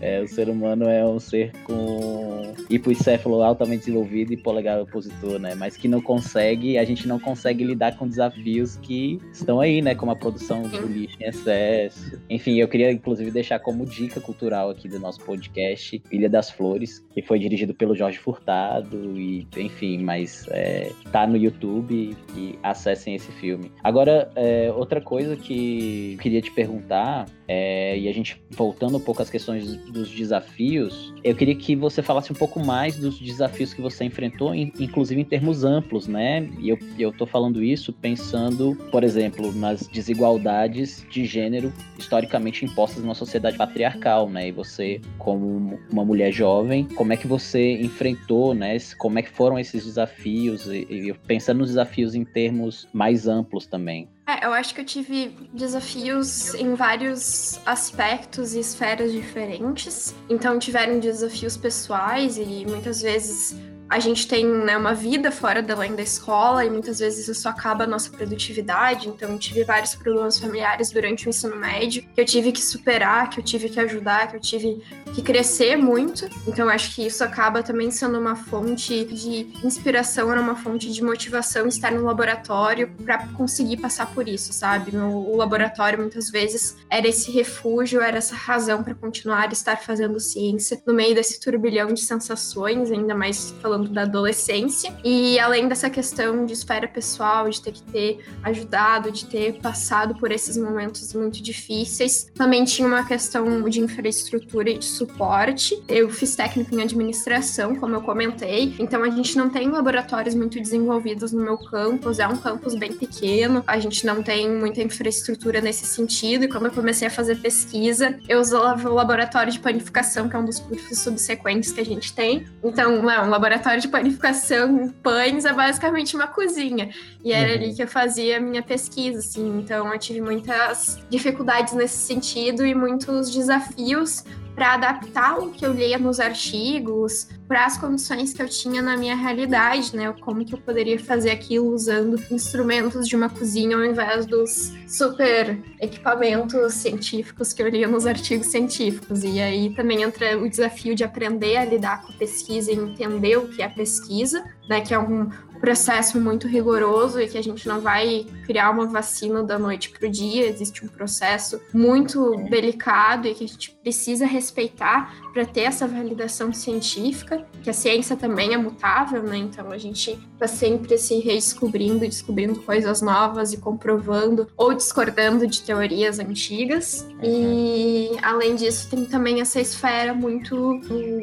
É, 0.00 0.22
o 0.22 0.26
ser 0.26 0.48
humano 0.48 0.88
é 0.88 1.04
um 1.04 1.20
ser 1.20 1.52
com 1.64 2.54
hipoencéfalo 2.70 3.42
altamente 3.42 3.80
desenvolvido 3.80 4.32
e 4.32 4.36
polegar 4.36 4.80
opositor, 4.92 5.38
né? 5.38 5.54
Mas 5.54 5.76
que 5.76 5.88
não 5.88 6.00
consegue, 6.00 6.76
a 6.76 6.84
gente 6.84 7.08
não 7.08 7.18
consegue 7.18 7.64
lidar 7.64 7.96
com 7.96 8.06
desafios 8.06 8.76
que 8.76 9.18
estão 9.32 9.60
aí, 9.60 9.80
né? 9.80 9.94
Como 9.94 10.12
a 10.12 10.16
produção 10.16 10.62
do 10.62 10.86
lixo 10.86 11.16
em 11.20 11.26
excesso. 11.26 12.20
Enfim, 12.28 12.56
eu 12.58 12.68
queria 12.68 12.92
inclusive 12.92 13.30
deixar 13.30 13.58
como 13.58 13.86
dica 13.86 14.20
cultural 14.20 14.70
aqui 14.70 14.88
do 14.88 15.00
nosso 15.00 15.20
podcast 15.20 16.02
Ilha 16.10 16.28
das 16.28 16.50
Flores, 16.50 17.04
que 17.14 17.22
foi 17.22 17.38
dirigido 17.38 17.74
pelo 17.74 17.94
Jorge 17.94 18.18
Furtado 18.18 19.18
e, 19.18 19.46
enfim, 19.56 20.02
mas 20.02 20.46
é, 20.50 20.92
tá 21.10 21.26
no 21.26 21.36
YouTube 21.36 22.16
e 22.36 22.58
acessem 22.62 23.14
esse 23.14 23.32
filme. 23.32 23.72
Agora, 23.82 24.30
é, 24.36 24.70
outra 24.72 25.00
coisa 25.00 25.36
que 25.36 26.12
eu 26.12 26.18
queria 26.18 26.42
te 26.42 26.50
perguntar, 26.50 27.26
é, 27.52 27.98
e 27.98 28.08
a 28.08 28.12
gente 28.14 28.42
voltando 28.50 28.96
um 28.96 29.00
pouco 29.00 29.20
às 29.20 29.28
questões 29.28 29.76
dos 29.76 30.08
desafios, 30.10 31.12
eu 31.22 31.34
queria 31.34 31.54
que 31.54 31.76
você 31.76 32.00
falasse 32.02 32.32
um 32.32 32.34
pouco 32.34 32.58
mais 32.58 32.96
dos 32.96 33.18
desafios 33.18 33.74
que 33.74 33.82
você 33.82 34.04
enfrentou, 34.04 34.54
inclusive 34.54 35.20
em 35.20 35.24
termos 35.24 35.62
amplos, 35.62 36.08
né? 36.08 36.48
E 36.58 36.70
eu, 36.70 36.78
eu 36.98 37.12
tô 37.12 37.26
falando 37.26 37.62
isso 37.62 37.92
pensando, 37.92 38.74
por 38.90 39.04
exemplo, 39.04 39.52
nas 39.52 39.86
desigualdades 39.86 41.06
de 41.10 41.26
gênero 41.26 41.70
historicamente 41.98 42.64
impostas 42.64 43.04
na 43.04 43.14
sociedade 43.14 43.58
patriarcal, 43.58 44.30
né? 44.30 44.48
E 44.48 44.52
você, 44.52 44.98
como 45.18 45.78
uma 45.90 46.04
mulher 46.04 46.32
jovem, 46.32 46.86
como 46.94 47.12
é 47.12 47.16
que 47.18 47.26
você 47.26 47.72
enfrentou, 47.82 48.54
né? 48.54 48.78
Como 48.96 49.18
é 49.18 49.22
que 49.22 49.30
foram 49.30 49.58
esses 49.58 49.84
desafios? 49.84 50.66
E, 50.66 50.86
e 50.88 51.14
pensando 51.26 51.58
nos 51.58 51.68
desafios 51.68 52.14
em 52.14 52.24
termos 52.24 52.88
mais 52.94 53.28
amplos 53.28 53.66
também. 53.66 54.08
É, 54.26 54.46
eu 54.46 54.52
acho 54.52 54.72
que 54.74 54.80
eu 54.80 54.84
tive 54.84 55.36
desafios 55.52 56.54
em 56.54 56.74
vários 56.74 57.58
aspectos 57.66 58.54
e 58.54 58.60
esferas 58.60 59.10
diferentes. 59.10 60.14
Então, 60.28 60.58
tiveram 60.58 61.00
desafios 61.00 61.56
pessoais 61.56 62.38
e 62.38 62.64
muitas 62.64 63.02
vezes 63.02 63.56
a 63.88 63.98
gente 63.98 64.26
tem 64.26 64.46
né, 64.46 64.76
uma 64.76 64.94
vida 64.94 65.30
fora 65.30 65.62
da 65.62 65.82
da 65.82 66.02
escola 66.02 66.64
e 66.64 66.70
muitas 66.70 67.00
vezes 67.00 67.26
isso 67.26 67.48
acaba 67.48 67.84
a 67.84 67.86
nossa 67.86 68.08
produtividade. 68.10 69.08
Então, 69.08 69.36
tive 69.36 69.64
vários 69.64 69.94
problemas 69.94 70.38
familiares 70.38 70.90
durante 70.90 71.26
o 71.26 71.28
ensino 71.28 71.56
médio 71.56 72.04
que 72.14 72.20
eu 72.20 72.24
tive 72.24 72.52
que 72.52 72.60
superar, 72.60 73.28
que 73.30 73.40
eu 73.40 73.44
tive 73.44 73.68
que 73.68 73.80
ajudar, 73.80 74.28
que 74.28 74.36
eu 74.36 74.40
tive 74.40 74.80
que 75.12 75.22
crescer 75.22 75.76
muito. 75.76 76.28
Então, 76.46 76.68
acho 76.68 76.94
que 76.94 77.04
isso 77.06 77.24
acaba 77.24 77.62
também 77.62 77.90
sendo 77.90 78.18
uma 78.18 78.36
fonte 78.36 79.04
de 79.04 79.48
inspiração, 79.64 80.30
era 80.30 80.40
uma 80.40 80.54
fonte 80.54 80.90
de 80.92 81.02
motivação 81.02 81.66
estar 81.66 81.90
no 81.90 82.04
laboratório 82.04 82.90
para 83.04 83.26
conseguir 83.28 83.78
passar 83.78 84.06
por 84.06 84.28
isso, 84.28 84.52
sabe? 84.52 84.96
O 84.96 85.36
laboratório 85.36 85.98
muitas 85.98 86.30
vezes 86.30 86.76
era 86.88 87.08
esse 87.08 87.30
refúgio, 87.30 88.00
era 88.00 88.18
essa 88.18 88.34
razão 88.34 88.82
para 88.82 88.94
continuar 88.94 89.52
estar 89.52 89.76
fazendo 89.76 90.20
ciência 90.20 90.80
no 90.86 90.94
meio 90.94 91.14
desse 91.14 91.40
turbilhão 91.40 91.92
de 91.92 92.00
sensações, 92.00 92.90
ainda 92.90 93.14
mais 93.14 93.50
falando 93.60 93.81
da 93.88 94.02
adolescência. 94.02 94.94
E 95.04 95.38
além 95.38 95.68
dessa 95.68 95.90
questão 95.90 96.44
de 96.44 96.52
esfera 96.52 96.88
pessoal, 96.88 97.48
de 97.48 97.60
ter 97.60 97.72
que 97.72 97.82
ter 97.82 98.24
ajudado, 98.42 99.10
de 99.10 99.26
ter 99.26 99.54
passado 99.60 100.14
por 100.14 100.30
esses 100.30 100.56
momentos 100.56 101.12
muito 101.14 101.42
difíceis, 101.42 102.30
também 102.34 102.64
tinha 102.64 102.86
uma 102.86 103.04
questão 103.04 103.68
de 103.68 103.80
infraestrutura 103.80 104.70
e 104.70 104.78
de 104.78 104.84
suporte. 104.84 105.82
Eu 105.88 106.10
fiz 106.10 106.34
técnico 106.34 106.74
em 106.74 106.82
administração, 106.82 107.76
como 107.76 107.94
eu 107.94 108.02
comentei, 108.02 108.74
então 108.78 109.02
a 109.02 109.10
gente 109.10 109.36
não 109.36 109.48
tem 109.48 109.68
laboratórios 109.68 110.34
muito 110.34 110.60
desenvolvidos 110.60 111.32
no 111.32 111.42
meu 111.42 111.58
campus, 111.58 112.18
é 112.18 112.26
um 112.26 112.36
campus 112.36 112.74
bem 112.74 112.92
pequeno, 112.92 113.62
a 113.66 113.78
gente 113.78 114.04
não 114.06 114.22
tem 114.22 114.50
muita 114.50 114.82
infraestrutura 114.82 115.60
nesse 115.60 115.86
sentido. 115.86 116.44
E 116.44 116.48
quando 116.48 116.66
eu 116.66 116.72
comecei 116.72 117.08
a 117.08 117.10
fazer 117.10 117.36
pesquisa, 117.36 118.18
eu 118.28 118.40
usava 118.40 118.90
o 118.90 118.94
laboratório 118.94 119.52
de 119.52 119.58
panificação, 119.58 120.28
que 120.28 120.36
é 120.36 120.38
um 120.38 120.44
dos 120.44 120.58
cursos 120.60 120.98
subsequentes 120.98 121.72
que 121.72 121.80
a 121.80 121.84
gente 121.84 122.12
tem. 122.12 122.46
Então, 122.62 123.10
é 123.10 123.20
um 123.20 123.28
laboratório 123.28 123.61
laboratório 123.62 123.80
de 123.80 123.88
panificação 123.88 124.92
pães 125.02 125.44
é 125.44 125.52
basicamente 125.52 126.16
uma 126.16 126.26
cozinha. 126.26 126.90
E 127.24 127.32
era 127.32 127.48
uhum. 127.48 127.54
ali 127.54 127.74
que 127.74 127.82
eu 127.82 127.88
fazia 127.88 128.36
a 128.36 128.40
minha 128.40 128.62
pesquisa, 128.62 129.20
assim. 129.20 129.60
Então 129.60 129.92
eu 129.92 129.98
tive 129.98 130.20
muitas 130.20 130.98
dificuldades 131.08 131.72
nesse 131.72 131.96
sentido 131.96 132.66
e 132.66 132.74
muitos 132.74 133.30
desafios 133.30 134.24
para 134.54 134.74
adaptar 134.74 135.38
o 135.38 135.50
que 135.50 135.64
eu 135.64 135.72
lia 135.72 135.98
nos 135.98 136.20
artigos 136.20 137.28
para 137.48 137.66
as 137.66 137.76
condições 137.76 138.32
que 138.32 138.42
eu 138.42 138.48
tinha 138.48 138.80
na 138.80 138.96
minha 138.96 139.14
realidade, 139.14 139.94
né? 139.96 140.12
Como 140.20 140.44
que 140.44 140.54
eu 140.54 140.58
poderia 140.58 140.98
fazer 140.98 141.30
aquilo 141.30 141.72
usando 141.72 142.20
instrumentos 142.30 143.06
de 143.06 143.16
uma 143.16 143.28
cozinha 143.28 143.76
ao 143.76 143.84
invés 143.84 144.26
dos 144.26 144.72
super 144.86 145.58
equipamentos 145.80 146.74
científicos 146.74 147.52
que 147.52 147.62
eu 147.62 147.68
lia 147.68 147.88
nos 147.88 148.06
artigos 148.06 148.46
científicos. 148.46 149.22
E 149.22 149.40
aí 149.40 149.74
também 149.74 150.02
entra 150.02 150.38
o 150.38 150.48
desafio 150.48 150.94
de 150.94 151.04
aprender 151.04 151.56
a 151.56 151.64
lidar 151.64 152.02
com 152.02 152.12
a 152.12 152.16
pesquisa 152.16 152.72
e 152.72 152.74
entender 152.74 153.36
o 153.36 153.48
que 153.48 153.62
é 153.62 153.68
pesquisa, 153.68 154.44
né? 154.68 154.80
Que 154.80 154.94
é 154.94 154.98
um, 154.98 155.28
processo 155.62 156.20
muito 156.20 156.48
rigoroso 156.48 157.20
e 157.20 157.28
que 157.28 157.38
a 157.38 157.42
gente 157.42 157.68
não 157.68 157.80
vai 157.80 158.26
criar 158.44 158.70
uma 158.70 158.86
vacina 158.86 159.44
da 159.44 159.60
noite 159.60 159.90
para 159.90 160.08
o 160.08 160.10
dia. 160.10 160.48
Existe 160.48 160.84
um 160.84 160.88
processo 160.88 161.62
muito 161.72 162.34
delicado 162.50 163.28
e 163.28 163.34
que 163.34 163.44
a 163.44 163.46
gente 163.46 163.70
precisa 163.70 164.26
respeitar 164.26 165.14
para 165.32 165.44
ter 165.46 165.62
essa 165.62 165.86
validação 165.86 166.52
científica, 166.52 167.46
que 167.62 167.70
a 167.70 167.72
ciência 167.72 168.16
também 168.16 168.52
é 168.52 168.56
mutável, 168.56 169.22
né? 169.22 169.38
Então 169.38 169.70
a 169.70 169.78
gente 169.78 170.18
está 170.34 170.46
sempre 170.46 170.98
se 170.98 171.18
redescobrindo, 171.20 172.00
descobrindo 172.00 172.60
coisas 172.60 173.00
novas 173.00 173.52
e 173.52 173.56
comprovando 173.56 174.48
ou 174.56 174.74
discordando 174.74 175.46
de 175.46 175.62
teorias 175.62 176.18
antigas. 176.18 177.06
E 177.22 178.10
além 178.22 178.56
disso, 178.56 178.90
tem 178.90 179.04
também 179.04 179.40
essa 179.40 179.60
esfera 179.60 180.12
muito 180.12 180.80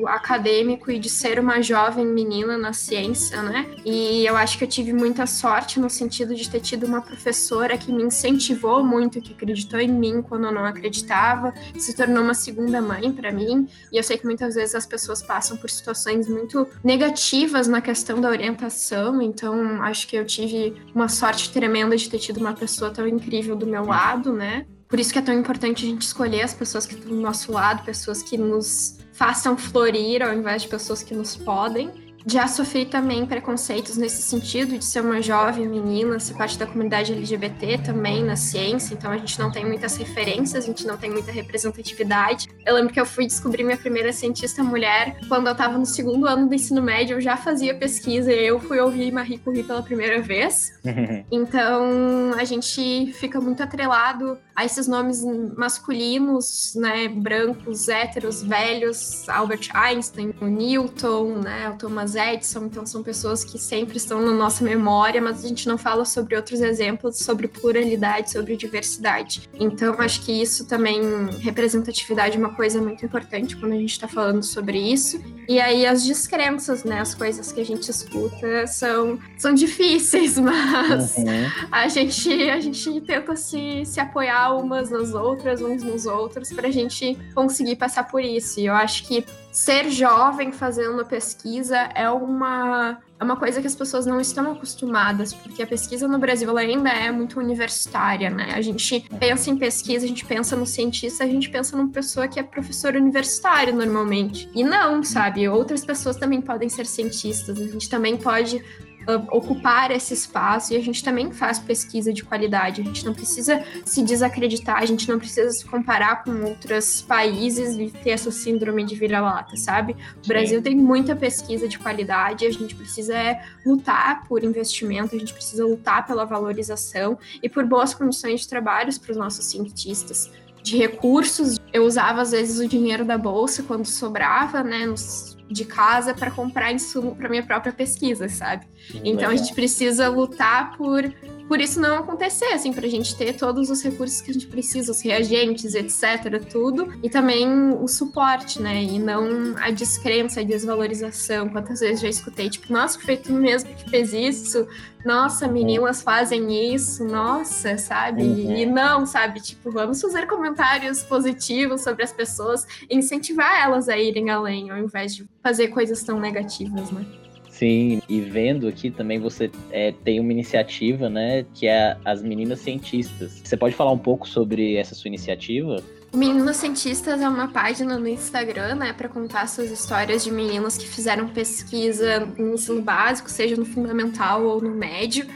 acadêmico 0.08 0.90
e 0.92 0.98
de 0.98 1.10
ser 1.10 1.40
uma 1.40 1.62
jovem 1.62 2.06
menina 2.06 2.58
na 2.58 2.74
ciência, 2.74 3.42
né? 3.42 3.68
E 3.86 4.26
eu 4.26 4.36
acho 4.36 4.58
que 4.58 4.64
eu 4.64 4.68
tive 4.68 4.94
muita 4.94 5.28
sorte 5.28 5.80
no 5.80 5.90
sentido 5.90 6.34
de 6.34 6.50
ter 6.50 6.62
tido 6.62 6.86
uma 6.86 7.02
professora 7.02 7.78
que 7.78 7.92
me 7.92 8.04
incentivou 8.04 8.84
muito, 8.84 9.22
que 9.22 9.34
acreditou 9.34 9.80
em 9.80 9.92
mim 9.92 10.22
quando 10.22 10.46
eu 10.46 10.52
não 10.52 10.66
acreditava, 10.66 11.54
se 11.78 11.96
tornou 11.96 12.24
uma 12.24 12.34
segunda 12.34 12.82
mãe 12.82 13.12
para 13.12 13.32
mim. 13.32 13.68
E 13.92 13.99
eu 14.00 14.04
sei 14.04 14.18
que 14.18 14.26
muitas 14.26 14.56
vezes 14.56 14.76
as 14.76 14.86
pessoas 14.86 15.22
passam 15.22 15.58
por 15.58 15.70
situações 15.70 16.28
muito 16.28 16.68
negativas 16.84 17.68
na 17.68 17.82
questão 17.82 18.20
da 18.20 18.30
orientação, 18.30 19.22
então 19.22 19.82
acho 19.84 20.08
que 20.08 20.16
eu 20.16 20.26
tive 20.26 20.82
uma 20.96 21.10
sorte 21.10 21.52
tremenda 21.52 21.96
de 21.96 22.10
ter 22.10 22.18
tido 22.18 22.38
uma 22.38 22.54
pessoa 22.54 22.92
tão 22.92 23.08
incrível 23.08 23.56
do 23.56 23.68
meu 23.68 23.86
lado, 23.86 24.34
né? 24.34 24.66
Por 24.88 25.00
isso 25.00 25.14
que 25.14 25.20
é 25.20 25.22
tão 25.22 25.38
importante 25.38 25.86
a 25.86 25.90
gente 25.90 26.02
escolher 26.02 26.42
as 26.42 26.54
pessoas 26.54 26.86
que 26.86 26.96
estão 26.96 27.10
do 27.12 27.22
nosso 27.22 27.52
lado, 27.52 27.84
pessoas 27.84 28.24
que 28.24 28.38
nos 28.38 28.98
façam 29.14 29.58
florir 29.58 30.24
ao 30.24 30.34
invés 30.34 30.64
de 30.64 30.68
pessoas 30.68 31.04
que 31.04 31.14
nos 31.14 31.36
podem. 31.36 32.09
Já 32.26 32.48
sofri 32.48 32.86
também 32.86 33.26
preconceitos 33.26 33.98
nesse 33.98 34.22
sentido 34.22 34.78
de 34.78 34.86
ser 34.86 35.02
uma 35.02 35.22
jovem 35.22 35.68
menina, 35.68 36.20
ser 36.20 36.34
parte 36.34 36.58
da 36.58 36.66
comunidade 36.66 37.14
LGBT 37.14 37.80
também 37.80 38.24
na 38.24 38.36
ciência, 38.36 38.94
então 38.94 39.12
a 39.12 39.18
gente 39.18 39.40
não 39.40 39.52
tem 39.52 39.66
muitas 39.66 39.96
referências, 39.96 40.64
a 40.64 40.68
gente 40.68 40.86
não 40.86 40.98
tem 40.98 41.10
muita 41.10 41.32
representatividade. 41.32 42.48
Eu 42.66 42.76
lembro 42.76 42.94
que 42.94 43.00
eu 43.00 43.06
fui 43.06 43.26
descobrir 43.26 43.64
minha 43.64 43.78
primeira 43.78 44.12
cientista 44.12 44.64
mulher 44.64 45.18
quando 45.28 45.48
eu 45.48 45.54
estava 45.54 45.78
no 45.78 45.86
segundo 45.86 46.28
ano 46.28 46.48
do 46.48 46.54
ensino 46.54 46.82
médio, 46.82 47.18
eu 47.18 47.22
já 47.22 47.38
fazia 47.38 47.74
pesquisa 47.74 48.32
e 48.32 48.46
eu 48.46 48.60
fui 48.60 48.80
ouvir 48.80 49.12
Marie 49.12 49.38
Curie 49.38 49.64
pela 49.64 49.82
primeira 49.82 50.22
vez. 50.22 50.72
então 51.32 52.34
a 52.38 52.44
gente 52.44 53.14
fica 53.14 53.40
muito 53.40 53.64
atrelado 53.64 54.38
a 54.56 54.66
esses 54.66 54.88
nomes 54.88 55.24
masculinos, 55.56 56.74
né, 56.76 57.08
brancos, 57.08 57.88
héteros, 57.88 58.44
velhos, 58.44 59.28
Albert 59.30 59.70
Einstein, 59.74 60.34
o 60.42 60.46
Newton, 60.46 61.36
né, 61.40 61.70
o 61.70 61.78
Thomas 61.78 62.16
Edison, 62.20 62.66
então 62.66 62.86
são 62.86 63.02
pessoas 63.02 63.44
que 63.44 63.58
sempre 63.58 63.98
estão 63.98 64.22
na 64.22 64.32
nossa 64.32 64.64
memória, 64.64 65.22
mas 65.22 65.44
a 65.44 65.48
gente 65.48 65.68
não 65.68 65.78
fala 65.78 66.06
sobre 66.06 66.36
outros 66.36 66.62
exemplos, 66.62 67.20
sobre 67.20 67.48
pluralidade, 67.48 68.32
sobre 68.32 68.56
diversidade. 68.56 69.50
Então 69.54 69.96
acho 70.00 70.22
que 70.22 70.32
isso 70.32 70.66
também, 70.66 71.02
representatividade 71.40 72.36
é 72.36 72.40
uma 72.40 72.54
coisa 72.56 72.82
muito 72.82 73.06
importante 73.06 73.56
quando 73.56 73.74
a 73.74 73.78
gente 73.78 73.92
está 73.92 74.08
falando 74.08 74.44
sobre 74.44 74.78
isso. 74.78 75.20
E 75.50 75.60
aí 75.60 75.84
as 75.84 76.04
descrenças, 76.04 76.84
né, 76.84 77.00
as 77.00 77.16
coisas 77.16 77.52
que 77.52 77.60
a 77.60 77.66
gente 77.66 77.90
escuta 77.90 78.68
são, 78.68 79.18
são 79.36 79.52
difíceis, 79.52 80.38
mas 80.38 81.18
uhum. 81.18 81.24
a, 81.72 81.88
gente, 81.88 82.32
a 82.52 82.60
gente 82.60 83.02
tenta 83.02 83.36
se, 83.36 83.84
se 83.84 84.00
apoiar 84.00 84.56
umas 84.56 84.92
nas 84.92 85.16
outras, 85.16 85.60
uns 85.60 85.82
nos 85.82 86.06
outros, 86.06 86.54
para 86.54 86.68
a 86.68 86.72
gente 86.72 87.18
conseguir 87.34 87.78
passar 87.78 88.04
por 88.04 88.24
isso. 88.24 88.60
E 88.60 88.68
eu 88.68 88.76
acho 88.76 89.08
que 89.08 89.26
ser 89.52 89.90
jovem 89.90 90.52
fazendo 90.52 91.04
pesquisa 91.04 91.78
é 91.96 92.08
uma, 92.12 93.00
é 93.20 93.24
uma 93.24 93.36
coisa 93.36 93.60
que 93.60 93.68
as 93.68 93.76
pessoas 93.76 94.06
não 94.06 94.22
estão 94.22 94.54
acostumadas, 94.54 95.34
porque 95.34 95.62
a 95.62 95.68
pesquisa 95.68 96.08
no 96.08 96.18
Brasil 96.18 96.58
ainda 96.58 96.90
é 96.90 97.12
muito 97.12 97.38
universitária, 97.38 98.30
né? 98.30 98.54
A 98.56 98.62
gente 98.62 99.06
pensa 99.20 99.50
em 99.50 99.58
pesquisa, 99.58 100.06
a 100.06 100.08
gente 100.08 100.26
pensa 100.26 100.56
no 100.56 100.66
cientista, 100.66 101.26
a 101.26 101.28
gente 101.28 101.50
pensa 101.50 101.76
numa 101.76 101.90
pessoa 101.90 102.30
que 102.30 102.40
é 102.40 102.44
professor 102.44 102.96
universitário 102.96 103.76
normalmente. 103.76 104.50
E 104.56 104.64
não, 104.64 105.04
sabe? 105.04 105.50
Outras 105.50 105.84
pessoas 105.84 106.16
também 106.16 106.40
podem 106.40 106.70
ser 106.70 106.86
cientistas, 106.86 107.60
a 107.60 107.68
gente 107.68 107.90
também 107.90 108.16
pode 108.16 108.64
uh, 109.08 109.36
ocupar 109.36 109.92
esse 109.92 110.14
espaço 110.14 110.74
e 110.74 110.78
a 110.78 110.82
gente 110.82 111.04
também 111.04 111.32
faz 111.32 111.60
pesquisa 111.60 112.12
de 112.14 112.24
qualidade. 112.24 112.82
A 112.82 112.84
gente 112.84 113.06
não 113.06 113.14
precisa 113.14 113.64
se 113.86 114.04
desacreditar, 114.04 114.78
a 114.78 114.86
gente 114.86 115.08
não 115.08 115.20
precisa 115.20 115.52
se 115.52 115.66
comparar 115.66 116.24
com 116.24 116.32
outros 116.44 117.02
países 117.02 117.76
e 117.78 117.90
ter 117.90 118.12
essa 118.12 118.32
síndrome 118.32 118.84
de 118.84 118.96
vira-lata, 118.96 119.56
sabe? 119.56 119.94
O 119.94 120.24
Sim. 120.24 120.28
Brasil 120.28 120.62
tem 120.62 120.76
muita 120.76 121.16
pesquisa 121.16 121.68
de 121.68 121.78
qualidade, 121.78 122.46
a 122.46 122.52
gente 122.52 122.76
precisa 122.76 123.14
é, 123.14 123.42
lutar 123.66 124.28
por 124.28 124.44
investimento, 124.44 125.16
a 125.16 125.20
gente 125.20 125.34
precisa 125.34 125.66
lutar 125.66 126.06
pela 126.06 126.26
valorização 126.26 127.18
e 127.42 127.50
por 127.50 127.66
boas 127.66 127.94
condições 127.94 128.42
de 128.42 128.48
trabalho 128.48 128.90
para 129.00 129.12
os 129.12 129.18
nossos 129.18 129.46
cientistas 129.46 130.32
de 130.64 130.78
recursos. 130.78 131.60
Eu 131.72 131.86
usava 131.86 132.22
às 132.22 132.32
vezes 132.32 132.60
o 132.60 132.68
dinheiro 132.68 133.06
da 133.06 133.18
bolsa 133.18 133.64
quando 133.64 133.86
sobrava, 133.86 134.64
né, 134.64 134.86
nos 134.86 135.38
de 135.50 135.66
casa 135.66 136.14
para 136.14 136.30
comprar 136.30 136.72
insumo 136.72 137.16
para 137.16 137.28
minha 137.28 137.42
própria 137.44 137.74
pesquisa, 137.74 138.30
sabe? 138.30 138.68
Então 139.04 139.30
a 139.30 139.36
gente 139.36 139.54
precisa 139.54 140.08
lutar 140.08 140.78
por 140.78 141.12
por 141.50 141.60
isso 141.60 141.80
não 141.82 141.98
acontecer, 141.98 142.54
assim, 142.54 142.72
para 142.72 142.86
a 142.86 142.90
gente 142.90 143.16
ter 143.16 143.34
todos 143.34 143.72
os 143.72 143.82
recursos 143.82 144.22
que 144.22 144.30
a 144.30 144.34
gente 144.36 144.46
precisa, 144.46 144.92
os 144.92 145.02
reagentes, 145.02 145.74
etc, 145.74 146.46
tudo, 146.48 146.94
e 147.02 147.10
também 147.10 147.74
o 147.74 147.88
suporte, 147.88 148.62
né? 148.62 148.84
E 148.84 149.00
não 149.00 149.56
a 149.58 149.72
descrença, 149.72 150.42
a 150.42 150.44
desvalorização. 150.44 151.50
Quantas 151.50 151.80
vezes 151.80 152.02
já 152.02 152.08
escutei, 152.08 152.52
tipo, 152.52 152.72
nossa, 152.72 153.00
foi 153.00 153.18
tu 153.18 153.34
mesmo 153.34 153.74
que 153.74 153.90
fez 153.90 154.14
isso, 154.14 154.68
nossa, 155.04 155.48
meninas 155.48 156.04
fazem 156.04 156.74
isso, 156.76 157.04
nossa, 157.04 157.80
sabe? 157.80 158.22
Uhum. 158.22 158.56
E 158.56 158.66
não, 158.68 159.08
sabe? 159.08 159.42
Tipo, 159.42 159.72
vamos 159.72 160.00
fazer 160.00 160.28
comentários 160.28 161.02
positivos 161.02 161.59
sobre 161.78 162.04
as 162.04 162.12
pessoas, 162.12 162.66
incentivar 162.90 163.62
elas 163.62 163.90
a 163.90 163.98
irem 163.98 164.30
além, 164.30 164.70
ao 164.70 164.78
invés 164.78 165.16
de 165.16 165.28
fazer 165.44 165.70
coisas 165.70 166.04
tão 166.04 166.20
negativas, 166.20 166.92
né? 166.92 167.06
Sim, 167.50 168.02
e 168.08 168.22
vendo 168.22 168.70
aqui 168.70 168.90
também 168.90 169.20
você 169.20 169.52
é, 169.70 169.92
tem 169.92 170.20
uma 170.22 170.32
iniciativa, 170.32 171.10
né, 171.10 171.46
que 171.54 171.68
é 171.68 171.98
as 172.06 172.22
Meninas 172.22 172.62
Cientistas. 172.62 173.42
Você 173.44 173.58
pode 173.58 173.76
falar 173.76 173.92
um 173.92 173.98
pouco 173.98 174.26
sobre 174.30 174.78
essa 174.78 174.96
sua 174.96 175.10
iniciativa? 175.10 175.84
Meninas 176.14 176.56
Cientistas 176.56 177.22
é 177.22 177.28
uma 177.28 177.50
página 177.50 177.98
no 178.00 178.08
Instagram, 178.08 178.76
né, 178.76 178.94
para 178.94 179.10
contar 179.10 179.48
suas 179.50 179.70
histórias 179.72 180.24
de 180.24 180.32
meninas 180.32 180.78
que 180.78 180.88
fizeram 180.88 181.28
pesquisa 181.28 182.26
no 182.38 182.54
ensino 182.54 182.82
básico, 182.82 183.30
seja 183.30 183.58
no 183.58 183.66
fundamental 183.66 184.46
ou 184.46 184.62
no 184.62 184.72
médio, 184.72 185.28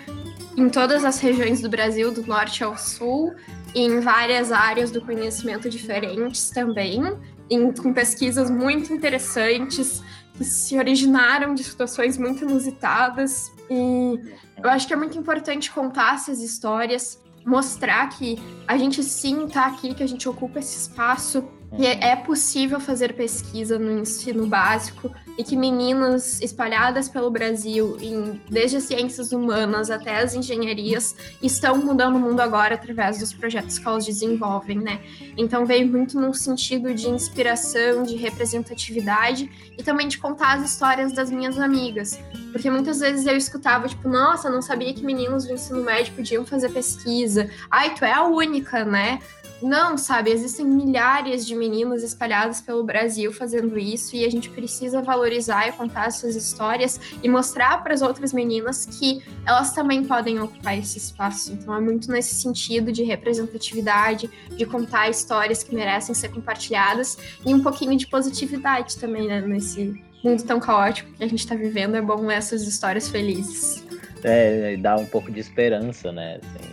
em 0.55 0.69
todas 0.69 1.03
as 1.03 1.19
regiões 1.19 1.61
do 1.61 1.69
Brasil, 1.69 2.11
do 2.11 2.25
norte 2.25 2.63
ao 2.63 2.77
sul, 2.77 3.33
em 3.73 3.99
várias 3.99 4.51
áreas 4.51 4.91
do 4.91 5.01
conhecimento 5.01 5.69
diferentes 5.69 6.49
também, 6.51 7.01
em, 7.49 7.71
com 7.71 7.93
pesquisas 7.93 8.49
muito 8.49 8.93
interessantes 8.93 10.01
que 10.35 10.43
se 10.43 10.77
originaram 10.77 11.53
de 11.53 11.63
situações 11.63 12.17
muito 12.17 12.43
inusitadas. 12.43 13.51
E 13.69 14.19
eu 14.61 14.69
acho 14.69 14.87
que 14.87 14.93
é 14.93 14.95
muito 14.95 15.17
importante 15.17 15.71
contar 15.71 16.15
essas 16.15 16.41
histórias, 16.41 17.19
mostrar 17.45 18.07
que 18.09 18.37
a 18.67 18.77
gente 18.77 19.03
sim 19.03 19.45
está 19.45 19.65
aqui, 19.65 19.93
que 19.93 20.03
a 20.03 20.07
gente 20.07 20.27
ocupa 20.29 20.59
esse 20.59 20.77
espaço 20.77 21.43
que 21.75 21.85
é, 21.85 22.11
é 22.11 22.15
possível 22.15 22.79
fazer 22.79 23.13
pesquisa 23.13 23.79
no 23.79 23.99
ensino 23.99 24.45
básico 24.47 25.11
e 25.37 25.43
que 25.43 25.55
meninas 25.55 26.39
espalhadas 26.41 27.09
pelo 27.09 27.31
Brasil, 27.31 27.97
em, 27.99 28.39
desde 28.49 28.77
as 28.77 28.83
ciências 28.83 29.31
humanas 29.31 29.89
até 29.89 30.21
as 30.21 30.35
engenharias, 30.35 31.15
estão 31.41 31.77
mudando 31.77 32.17
o 32.17 32.19
mundo 32.19 32.39
agora 32.39 32.75
através 32.75 33.17
dos 33.17 33.33
projetos 33.33 33.79
que 33.79 33.87
elas 33.87 34.05
desenvolvem, 34.05 34.79
né? 34.79 34.99
Então 35.35 35.65
veio 35.65 35.87
muito 35.87 36.19
num 36.19 36.33
sentido 36.33 36.93
de 36.93 37.09
inspiração, 37.09 38.03
de 38.03 38.15
representatividade 38.15 39.49
e 39.75 39.81
também 39.81 40.07
de 40.07 40.19
contar 40.19 40.57
as 40.57 40.69
histórias 40.69 41.13
das 41.13 41.31
minhas 41.31 41.57
amigas. 41.57 42.19
Porque 42.51 42.69
muitas 42.69 42.99
vezes 42.99 43.25
eu 43.25 43.35
escutava, 43.35 43.87
tipo, 43.87 44.07
nossa, 44.07 44.49
não 44.49 44.61
sabia 44.61 44.93
que 44.93 45.03
meninos 45.03 45.45
do 45.45 45.53
ensino 45.53 45.83
médio 45.83 46.13
podiam 46.13 46.45
fazer 46.45 46.69
pesquisa. 46.69 47.49
Ai, 47.71 47.95
tu 47.95 48.05
é 48.05 48.13
a 48.13 48.23
única, 48.23 48.85
né? 48.85 49.19
Não, 49.63 49.97
sabe, 49.97 50.29
existem 50.29 50.65
milhares 50.65 51.47
de 51.47 51.55
meninas 51.55 52.03
espalhadas 52.03 52.59
pelo 52.59 52.83
Brasil 52.83 53.31
fazendo 53.31 53.79
isso 53.79 54.13
e 54.13 54.25
a 54.25 54.29
gente 54.29 54.49
precisa 54.49 55.01
valorizar 55.01 55.69
e 55.69 55.71
contar 55.71 56.07
essas 56.07 56.35
histórias 56.35 56.99
e 57.23 57.29
mostrar 57.29 57.81
para 57.81 57.93
as 57.93 58.01
outras 58.01 58.33
meninas 58.33 58.85
que 58.85 59.23
elas 59.45 59.71
também 59.71 60.03
podem 60.03 60.37
ocupar 60.41 60.77
esse 60.77 60.97
espaço. 60.97 61.53
Então 61.53 61.73
é 61.73 61.79
muito 61.79 62.11
nesse 62.11 62.35
sentido 62.35 62.91
de 62.91 63.03
representatividade, 63.03 64.29
de 64.49 64.65
contar 64.65 65.09
histórias 65.09 65.63
que 65.63 65.73
merecem 65.73 66.13
ser 66.13 66.27
compartilhadas 66.27 67.17
e 67.45 67.53
um 67.53 67.63
pouquinho 67.63 67.95
de 67.97 68.05
positividade 68.05 68.97
também, 68.97 69.27
né, 69.27 69.39
nesse 69.39 70.03
mundo 70.21 70.43
tão 70.43 70.59
caótico 70.59 71.09
que 71.13 71.23
a 71.23 71.27
gente 71.27 71.39
está 71.39 71.55
vivendo, 71.55 71.95
é 71.95 72.01
bom 72.01 72.29
essas 72.29 72.63
histórias 72.63 73.07
felizes. 73.07 73.81
É, 74.25 74.75
dá 74.75 74.97
um 74.97 75.05
pouco 75.05 75.31
de 75.31 75.39
esperança, 75.39 76.11
né? 76.11 76.39
Assim, 76.41 76.72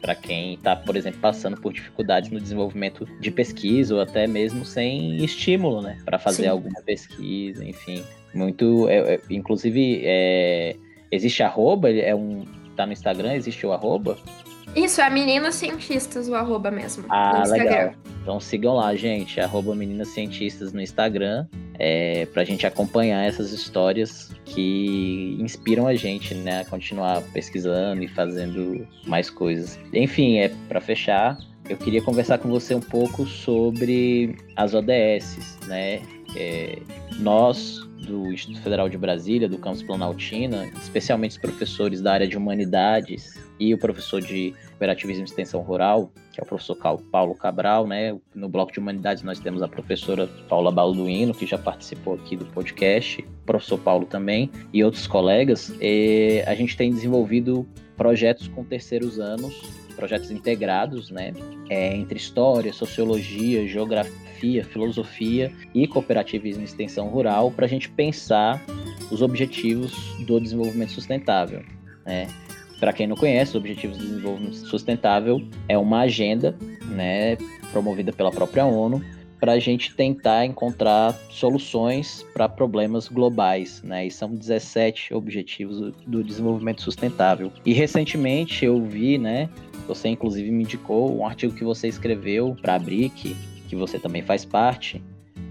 para 0.00 0.14
quem 0.14 0.54
está, 0.54 0.76
por 0.76 0.96
exemplo, 0.96 1.20
passando 1.20 1.60
por 1.60 1.72
dificuldades 1.72 2.30
no 2.30 2.40
desenvolvimento 2.40 3.06
de 3.20 3.30
pesquisa 3.30 3.94
ou 3.94 4.00
até 4.00 4.26
mesmo 4.26 4.64
sem 4.64 5.24
estímulo, 5.24 5.82
né, 5.82 5.98
para 6.04 6.18
fazer 6.18 6.44
Sim. 6.44 6.48
alguma 6.48 6.80
pesquisa, 6.82 7.64
enfim, 7.64 8.02
muito, 8.34 8.88
é, 8.88 9.14
é, 9.14 9.20
inclusive, 9.30 10.02
é, 10.04 10.76
existe 11.10 11.42
arroba, 11.42 11.90
é 11.90 12.14
um, 12.14 12.44
tá 12.76 12.86
no 12.86 12.92
Instagram, 12.92 13.34
existe 13.34 13.66
o 13.66 13.72
arroba? 13.72 14.16
Isso, 14.76 15.00
é 15.00 15.08
Meninas 15.08 15.54
Cientistas, 15.54 16.28
o 16.28 16.34
arroba 16.34 16.70
mesmo. 16.70 17.06
Ah, 17.08 17.42
legal. 17.46 17.94
Então 18.22 18.38
sigam 18.38 18.74
lá, 18.74 18.94
gente, 18.94 19.40
arroba 19.40 19.74
Meninas 19.74 20.08
Cientistas 20.08 20.72
no 20.74 20.82
Instagram, 20.82 21.46
é, 21.78 22.26
pra 22.26 22.44
gente 22.44 22.66
acompanhar 22.66 23.24
essas 23.24 23.52
histórias 23.52 24.30
que 24.44 25.38
inspiram 25.40 25.86
a 25.86 25.94
gente, 25.94 26.34
né, 26.34 26.60
a 26.60 26.64
continuar 26.66 27.22
pesquisando 27.32 28.02
e 28.02 28.08
fazendo 28.08 28.86
mais 29.06 29.30
coisas. 29.30 29.78
Enfim, 29.94 30.38
é 30.38 30.52
para 30.68 30.80
fechar, 30.80 31.38
eu 31.68 31.76
queria 31.78 32.02
conversar 32.02 32.38
com 32.38 32.50
você 32.50 32.74
um 32.74 32.80
pouco 32.80 33.26
sobre 33.26 34.36
as 34.56 34.74
ODS, 34.74 35.58
né? 35.66 36.02
É, 36.36 36.78
nós 37.18 37.80
do 38.06 38.32
Instituto 38.32 38.60
Federal 38.60 38.88
de 38.88 38.98
Brasília, 38.98 39.48
do 39.48 39.56
campus 39.56 39.82
Planaltina, 39.82 40.66
especialmente 40.80 41.32
os 41.32 41.38
professores 41.38 42.02
da 42.02 42.12
área 42.12 42.28
de 42.28 42.36
humanidades 42.36 43.45
e 43.58 43.72
o 43.72 43.78
professor 43.78 44.20
de 44.20 44.54
cooperativismo 44.68 45.22
e 45.22 45.24
extensão 45.24 45.60
rural, 45.62 46.10
que 46.32 46.40
é 46.40 46.44
o 46.44 46.46
professor 46.46 46.76
Paulo 47.10 47.34
Cabral, 47.34 47.86
né? 47.86 48.16
No 48.34 48.48
bloco 48.48 48.72
de 48.72 48.78
humanidades 48.78 49.22
nós 49.22 49.40
temos 49.40 49.62
a 49.62 49.68
professora 49.68 50.28
Paula 50.48 50.70
Balduino, 50.70 51.34
que 51.34 51.46
já 51.46 51.56
participou 51.56 52.14
aqui 52.14 52.36
do 52.36 52.44
podcast, 52.46 53.22
o 53.22 53.46
professor 53.46 53.78
Paulo 53.78 54.06
também 54.06 54.50
e 54.72 54.84
outros 54.84 55.06
colegas. 55.06 55.72
E 55.80 56.42
a 56.46 56.54
gente 56.54 56.76
tem 56.76 56.90
desenvolvido 56.90 57.66
projetos 57.96 58.48
com 58.48 58.62
terceiros 58.62 59.18
anos, 59.18 59.62
projetos 59.96 60.30
integrados, 60.30 61.10
né? 61.10 61.32
É, 61.70 61.96
entre 61.96 62.18
história, 62.18 62.72
sociologia, 62.72 63.66
geografia, 63.66 64.62
filosofia 64.64 65.50
e 65.74 65.88
cooperativismo 65.88 66.62
e 66.62 66.66
extensão 66.66 67.08
rural, 67.08 67.50
para 67.50 67.64
a 67.64 67.68
gente 67.68 67.88
pensar 67.88 68.62
os 69.10 69.22
objetivos 69.22 69.92
do 70.26 70.38
desenvolvimento 70.38 70.92
sustentável. 70.92 71.62
Né? 72.04 72.28
Para 72.78 72.92
quem 72.92 73.06
não 73.06 73.16
conhece, 73.16 73.52
os 73.52 73.56
Objetivos 73.56 73.98
de 73.98 74.06
Desenvolvimento 74.06 74.56
Sustentável 74.56 75.42
é 75.68 75.78
uma 75.78 76.00
agenda 76.00 76.56
né, 76.90 77.36
promovida 77.72 78.12
pela 78.12 78.30
própria 78.30 78.66
ONU 78.66 79.02
para 79.40 79.52
a 79.52 79.58
gente 79.58 79.94
tentar 79.94 80.44
encontrar 80.44 81.14
soluções 81.30 82.24
para 82.32 82.48
problemas 82.48 83.08
globais, 83.08 83.82
né? 83.82 84.06
E 84.06 84.10
são 84.10 84.34
17 84.34 85.12
objetivos 85.12 85.92
do 86.06 86.24
desenvolvimento 86.24 86.82
sustentável. 86.82 87.52
E 87.64 87.72
recentemente 87.72 88.64
eu 88.64 88.82
vi, 88.82 89.18
né? 89.18 89.48
Você 89.86 90.08
inclusive 90.08 90.50
me 90.50 90.64
indicou 90.64 91.16
um 91.18 91.26
artigo 91.26 91.54
que 91.54 91.64
você 91.64 91.86
escreveu 91.86 92.56
para 92.60 92.76
a 92.76 92.78
BRIC, 92.78 93.36
que 93.68 93.76
você 93.76 93.98
também 93.98 94.22
faz 94.22 94.44
parte, 94.44 95.02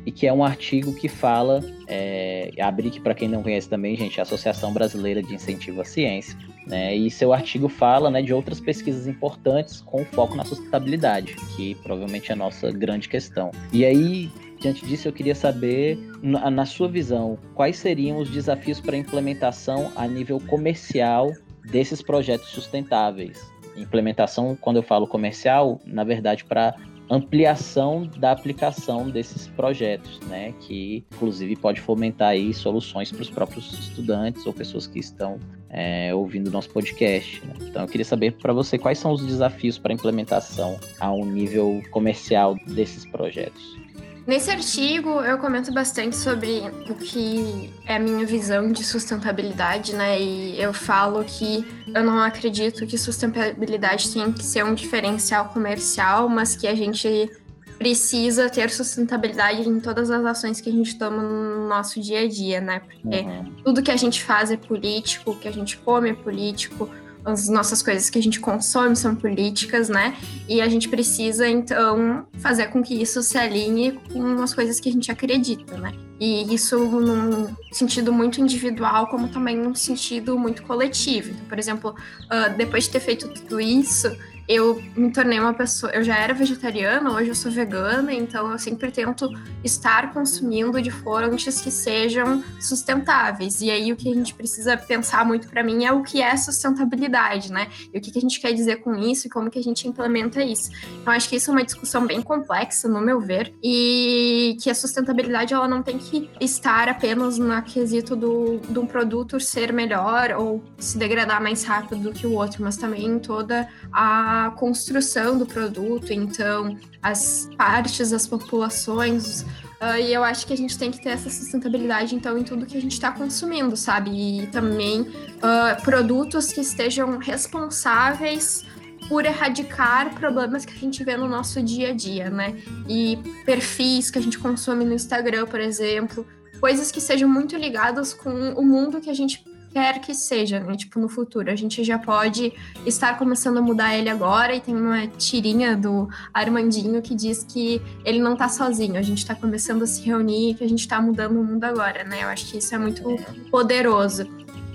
e 0.05 0.11
que 0.11 0.27
é 0.27 0.31
um 0.31 0.43
artigo 0.43 0.93
que 0.93 1.09
fala, 1.09 1.63
é, 1.87 2.51
a 2.59 2.69
BRIC, 2.69 2.99
para 2.99 3.15
quem 3.15 3.27
não 3.27 3.41
conhece 3.41 3.67
também, 3.67 3.95
gente, 3.95 4.19
a 4.19 4.23
Associação 4.23 4.71
Brasileira 4.71 5.21
de 5.23 5.33
Incentivo 5.33 5.81
à 5.81 5.85
Ciência, 5.85 6.37
né, 6.67 6.95
e 6.95 7.09
seu 7.09 7.33
artigo 7.33 7.67
fala 7.67 8.09
né, 8.11 8.21
de 8.21 8.33
outras 8.33 8.59
pesquisas 8.59 9.07
importantes 9.07 9.81
com 9.81 10.05
foco 10.05 10.35
na 10.35 10.45
sustentabilidade, 10.45 11.35
que 11.55 11.75
provavelmente 11.75 12.29
é 12.29 12.33
a 12.33 12.37
nossa 12.37 12.71
grande 12.71 13.09
questão. 13.09 13.51
E 13.73 13.83
aí, 13.83 14.29
diante 14.59 14.85
disso, 14.85 15.07
eu 15.07 15.13
queria 15.13 15.35
saber, 15.35 15.97
na, 16.21 16.51
na 16.51 16.65
sua 16.65 16.87
visão, 16.87 17.37
quais 17.55 17.77
seriam 17.77 18.17
os 18.17 18.29
desafios 18.29 18.79
para 18.79 18.95
implementação 18.95 19.91
a 19.95 20.07
nível 20.07 20.39
comercial 20.39 21.31
desses 21.63 22.01
projetos 22.01 22.49
sustentáveis? 22.49 23.39
Implementação, 23.75 24.55
quando 24.59 24.77
eu 24.77 24.83
falo 24.83 25.07
comercial, 25.07 25.81
na 25.85 26.03
verdade, 26.03 26.45
para 26.45 26.75
ampliação 27.09 28.09
da 28.17 28.31
aplicação 28.31 29.09
desses 29.09 29.47
projetos, 29.47 30.19
né? 30.21 30.53
Que 30.61 31.03
inclusive 31.13 31.55
pode 31.55 31.81
fomentar 31.81 32.29
aí 32.29 32.53
soluções 32.53 33.11
para 33.11 33.21
os 33.21 33.29
próprios 33.29 33.73
estudantes 33.73 34.45
ou 34.45 34.53
pessoas 34.53 34.87
que 34.87 34.99
estão 34.99 35.39
é, 35.69 36.13
ouvindo 36.13 36.49
nosso 36.49 36.69
podcast. 36.69 37.45
Né? 37.45 37.53
Então 37.61 37.83
eu 37.83 37.87
queria 37.87 38.05
saber 38.05 38.31
para 38.33 38.53
você 38.53 38.77
quais 38.77 38.97
são 38.97 39.11
os 39.11 39.25
desafios 39.25 39.77
para 39.77 39.93
implementação 39.93 40.79
a 40.99 41.11
um 41.11 41.25
nível 41.25 41.81
comercial 41.91 42.55
desses 42.67 43.05
projetos. 43.05 43.84
Nesse 44.27 44.49
artigo 44.49 45.21
eu 45.21 45.37
comento 45.37 45.71
bastante 45.71 46.15
sobre 46.15 46.61
o 46.89 46.95
que 46.95 47.71
é 47.85 47.95
a 47.95 47.99
minha 47.99 48.25
visão 48.25 48.71
de 48.71 48.83
sustentabilidade, 48.83 49.93
né? 49.93 50.19
E 50.19 50.59
eu 50.59 50.73
falo 50.73 51.23
que 51.23 51.63
eu 51.93 52.03
não 52.03 52.19
acredito 52.19 52.87
que 52.87 52.97
sustentabilidade 52.97 54.11
tenha 54.11 54.31
que 54.31 54.43
ser 54.43 54.65
um 54.65 54.73
diferencial 54.73 55.49
comercial, 55.49 56.27
mas 56.27 56.55
que 56.55 56.67
a 56.67 56.73
gente 56.73 57.29
precisa 57.77 58.49
ter 58.49 58.71
sustentabilidade 58.71 59.67
em 59.67 59.79
todas 59.79 60.09
as 60.09 60.25
ações 60.25 60.59
que 60.59 60.69
a 60.69 60.73
gente 60.73 60.97
toma 60.97 61.21
no 61.21 61.67
nosso 61.67 62.01
dia 62.01 62.21
a 62.21 62.27
dia, 62.27 62.59
né? 62.59 62.79
Porque 62.79 63.19
uhum. 63.19 63.53
tudo 63.63 63.83
que 63.83 63.91
a 63.91 63.97
gente 63.97 64.23
faz 64.23 64.49
é 64.49 64.57
político, 64.57 65.31
o 65.31 65.37
que 65.37 65.47
a 65.47 65.51
gente 65.51 65.77
come 65.77 66.09
é 66.09 66.13
político, 66.13 66.89
as 67.25 67.49
nossas 67.49 67.81
coisas 67.81 68.09
que 68.09 68.19
a 68.19 68.21
gente 68.21 68.39
consome 68.39 68.95
são 68.95 69.15
políticas, 69.15 69.89
né? 69.89 70.15
E 70.47 70.61
a 70.61 70.69
gente 70.69 70.87
precisa, 70.87 71.47
então, 71.47 72.25
fazer 72.37 72.67
com 72.67 72.83
que 72.83 72.93
isso 72.93 73.21
se 73.23 73.37
alinhe 73.37 73.93
com 74.13 74.41
as 74.41 74.53
coisas 74.53 74.79
que 74.79 74.87
a 74.87 74.91
gente 74.91 75.11
acredita, 75.11 75.77
né? 75.77 75.91
E 76.19 76.53
isso 76.53 76.77
num 76.77 77.53
sentido 77.71 78.13
muito 78.13 78.39
individual, 78.39 79.07
como 79.07 79.27
também 79.27 79.57
num 79.57 79.75
sentido 79.75 80.37
muito 80.37 80.63
coletivo. 80.63 81.31
Então, 81.31 81.45
por 81.47 81.59
exemplo, 81.59 81.95
uh, 82.25 82.55
depois 82.55 82.85
de 82.85 82.91
ter 82.91 82.99
feito 82.99 83.27
tudo 83.27 83.59
isso, 83.59 84.15
eu 84.47 84.81
me 84.95 85.11
tornei 85.11 85.39
uma 85.39 85.53
pessoa. 85.53 85.91
Eu 85.91 86.03
já 86.03 86.15
era 86.17 86.33
vegetariana, 86.33 87.11
hoje 87.11 87.29
eu 87.29 87.35
sou 87.35 87.51
vegana, 87.51 88.13
então 88.13 88.51
eu 88.51 88.59
sempre 88.59 88.91
tento 88.91 89.29
estar 89.63 90.13
consumindo 90.13 90.81
de 90.81 90.91
fontes 90.91 91.61
que 91.61 91.71
sejam 91.71 92.43
sustentáveis. 92.59 93.61
E 93.61 93.71
aí 93.71 93.91
o 93.91 93.95
que 93.95 94.09
a 94.09 94.13
gente 94.13 94.33
precisa 94.33 94.77
pensar 94.77 95.25
muito 95.25 95.47
para 95.47 95.63
mim 95.63 95.85
é 95.85 95.91
o 95.91 96.03
que 96.03 96.21
é 96.21 96.35
sustentabilidade, 96.37 97.51
né? 97.51 97.67
E 97.93 97.97
o 97.97 98.01
que 98.01 98.15
a 98.15 98.21
gente 98.21 98.39
quer 98.39 98.53
dizer 98.53 98.77
com 98.77 98.95
isso 98.95 99.27
e 99.27 99.29
como 99.29 99.49
que 99.49 99.57
a 99.57 99.63
gente 99.63 99.87
implementa 99.87 100.43
isso. 100.43 100.69
Então 101.01 101.13
acho 101.13 101.27
que 101.27 101.35
isso 101.37 101.49
é 101.49 101.53
uma 101.53 101.63
discussão 101.63 102.05
bem 102.05 102.21
complexa, 102.21 102.87
no 102.87 103.01
meu 103.01 103.19
ver, 103.19 103.53
e 103.63 104.57
que 104.61 104.69
a 104.69 104.75
sustentabilidade 104.75 105.53
ela 105.53 105.67
não 105.67 105.81
tem 105.81 105.97
que 105.97 106.29
estar 106.39 106.87
apenas 106.87 107.37
no 107.37 107.55
quesito 107.63 108.15
do, 108.15 108.59
de 108.59 108.77
um 108.77 108.85
produto 108.85 109.39
ser 109.39 109.71
melhor 109.71 110.31
ou 110.37 110.63
se 110.77 110.97
degradar 110.97 111.41
mais 111.41 111.63
rápido 111.63 112.03
do 112.03 112.11
que 112.11 112.27
o 112.27 112.33
outro, 112.33 112.63
mas 112.63 112.77
também 112.77 113.17
toda 113.17 113.67
a 113.91 114.34
a 114.35 114.51
construção 114.51 115.37
do 115.37 115.45
produto, 115.45 116.11
então 116.11 116.77
as 117.01 117.49
partes, 117.57 118.11
as 118.11 118.27
populações. 118.27 119.41
Uh, 119.81 119.97
e 119.99 120.13
eu 120.13 120.23
acho 120.23 120.47
que 120.47 120.53
a 120.53 120.57
gente 120.57 120.77
tem 120.77 120.91
que 120.91 121.01
ter 121.01 121.09
essa 121.09 121.29
sustentabilidade, 121.29 122.15
então, 122.15 122.37
em 122.37 122.43
tudo 122.43 122.65
que 122.65 122.77
a 122.77 122.81
gente 122.81 122.93
está 122.93 123.11
consumindo, 123.11 123.75
sabe? 123.77 124.09
E 124.11 124.47
também 124.47 125.01
uh, 125.01 125.81
produtos 125.83 126.51
que 126.51 126.61
estejam 126.61 127.17
responsáveis 127.17 128.63
por 129.07 129.25
erradicar 129.25 130.13
problemas 130.15 130.65
que 130.65 130.73
a 130.73 130.77
gente 130.77 131.03
vê 131.03 131.15
no 131.15 131.27
nosso 131.27 131.61
dia 131.61 131.89
a 131.89 131.93
dia, 131.93 132.29
né? 132.29 132.55
E 132.89 133.19
perfis 133.45 134.09
que 134.09 134.17
a 134.17 134.21
gente 134.21 134.39
consome 134.39 134.83
no 134.83 134.93
Instagram, 134.93 135.45
por 135.45 135.59
exemplo, 135.59 136.25
coisas 136.59 136.91
que 136.91 136.99
sejam 136.99 137.29
muito 137.29 137.55
ligadas 137.55 138.13
com 138.13 138.53
o 138.53 138.63
mundo 138.63 138.99
que 138.99 139.09
a 139.09 139.13
gente 139.13 139.43
quer 139.75 139.99
que 139.99 140.13
seja, 140.13 140.57
né? 140.57 140.77
Tipo, 140.77 141.01
no 141.01 141.09
futuro. 141.09 141.51
A 141.51 141.55
gente 141.55 141.83
já 141.83 141.99
pode 141.99 142.53
estar 142.85 143.17
começando 143.17 143.57
a 143.57 143.61
mudar 143.61 143.93
ele 143.93 144.09
agora 144.09 144.55
e 144.55 144.61
tem 144.61 144.73
uma 144.73 145.05
tirinha 145.05 145.75
do 145.75 146.07
Armandinho 146.33 147.01
que 147.01 147.13
diz 147.13 147.43
que 147.43 147.81
ele 148.05 148.19
não 148.19 148.37
tá 148.37 148.47
sozinho, 148.47 148.97
a 148.97 149.01
gente 149.01 149.25
tá 149.25 149.35
começando 149.35 149.83
a 149.83 149.85
se 149.85 150.01
reunir 150.01 150.55
que 150.55 150.63
a 150.63 150.69
gente 150.69 150.87
tá 150.87 151.01
mudando 151.01 151.41
o 151.41 151.43
mundo 151.43 151.65
agora, 151.65 152.05
né? 152.05 152.23
Eu 152.23 152.29
acho 152.29 152.49
que 152.49 152.59
isso 152.59 152.73
é 152.73 152.77
muito 152.77 153.03
poderoso. 153.51 154.25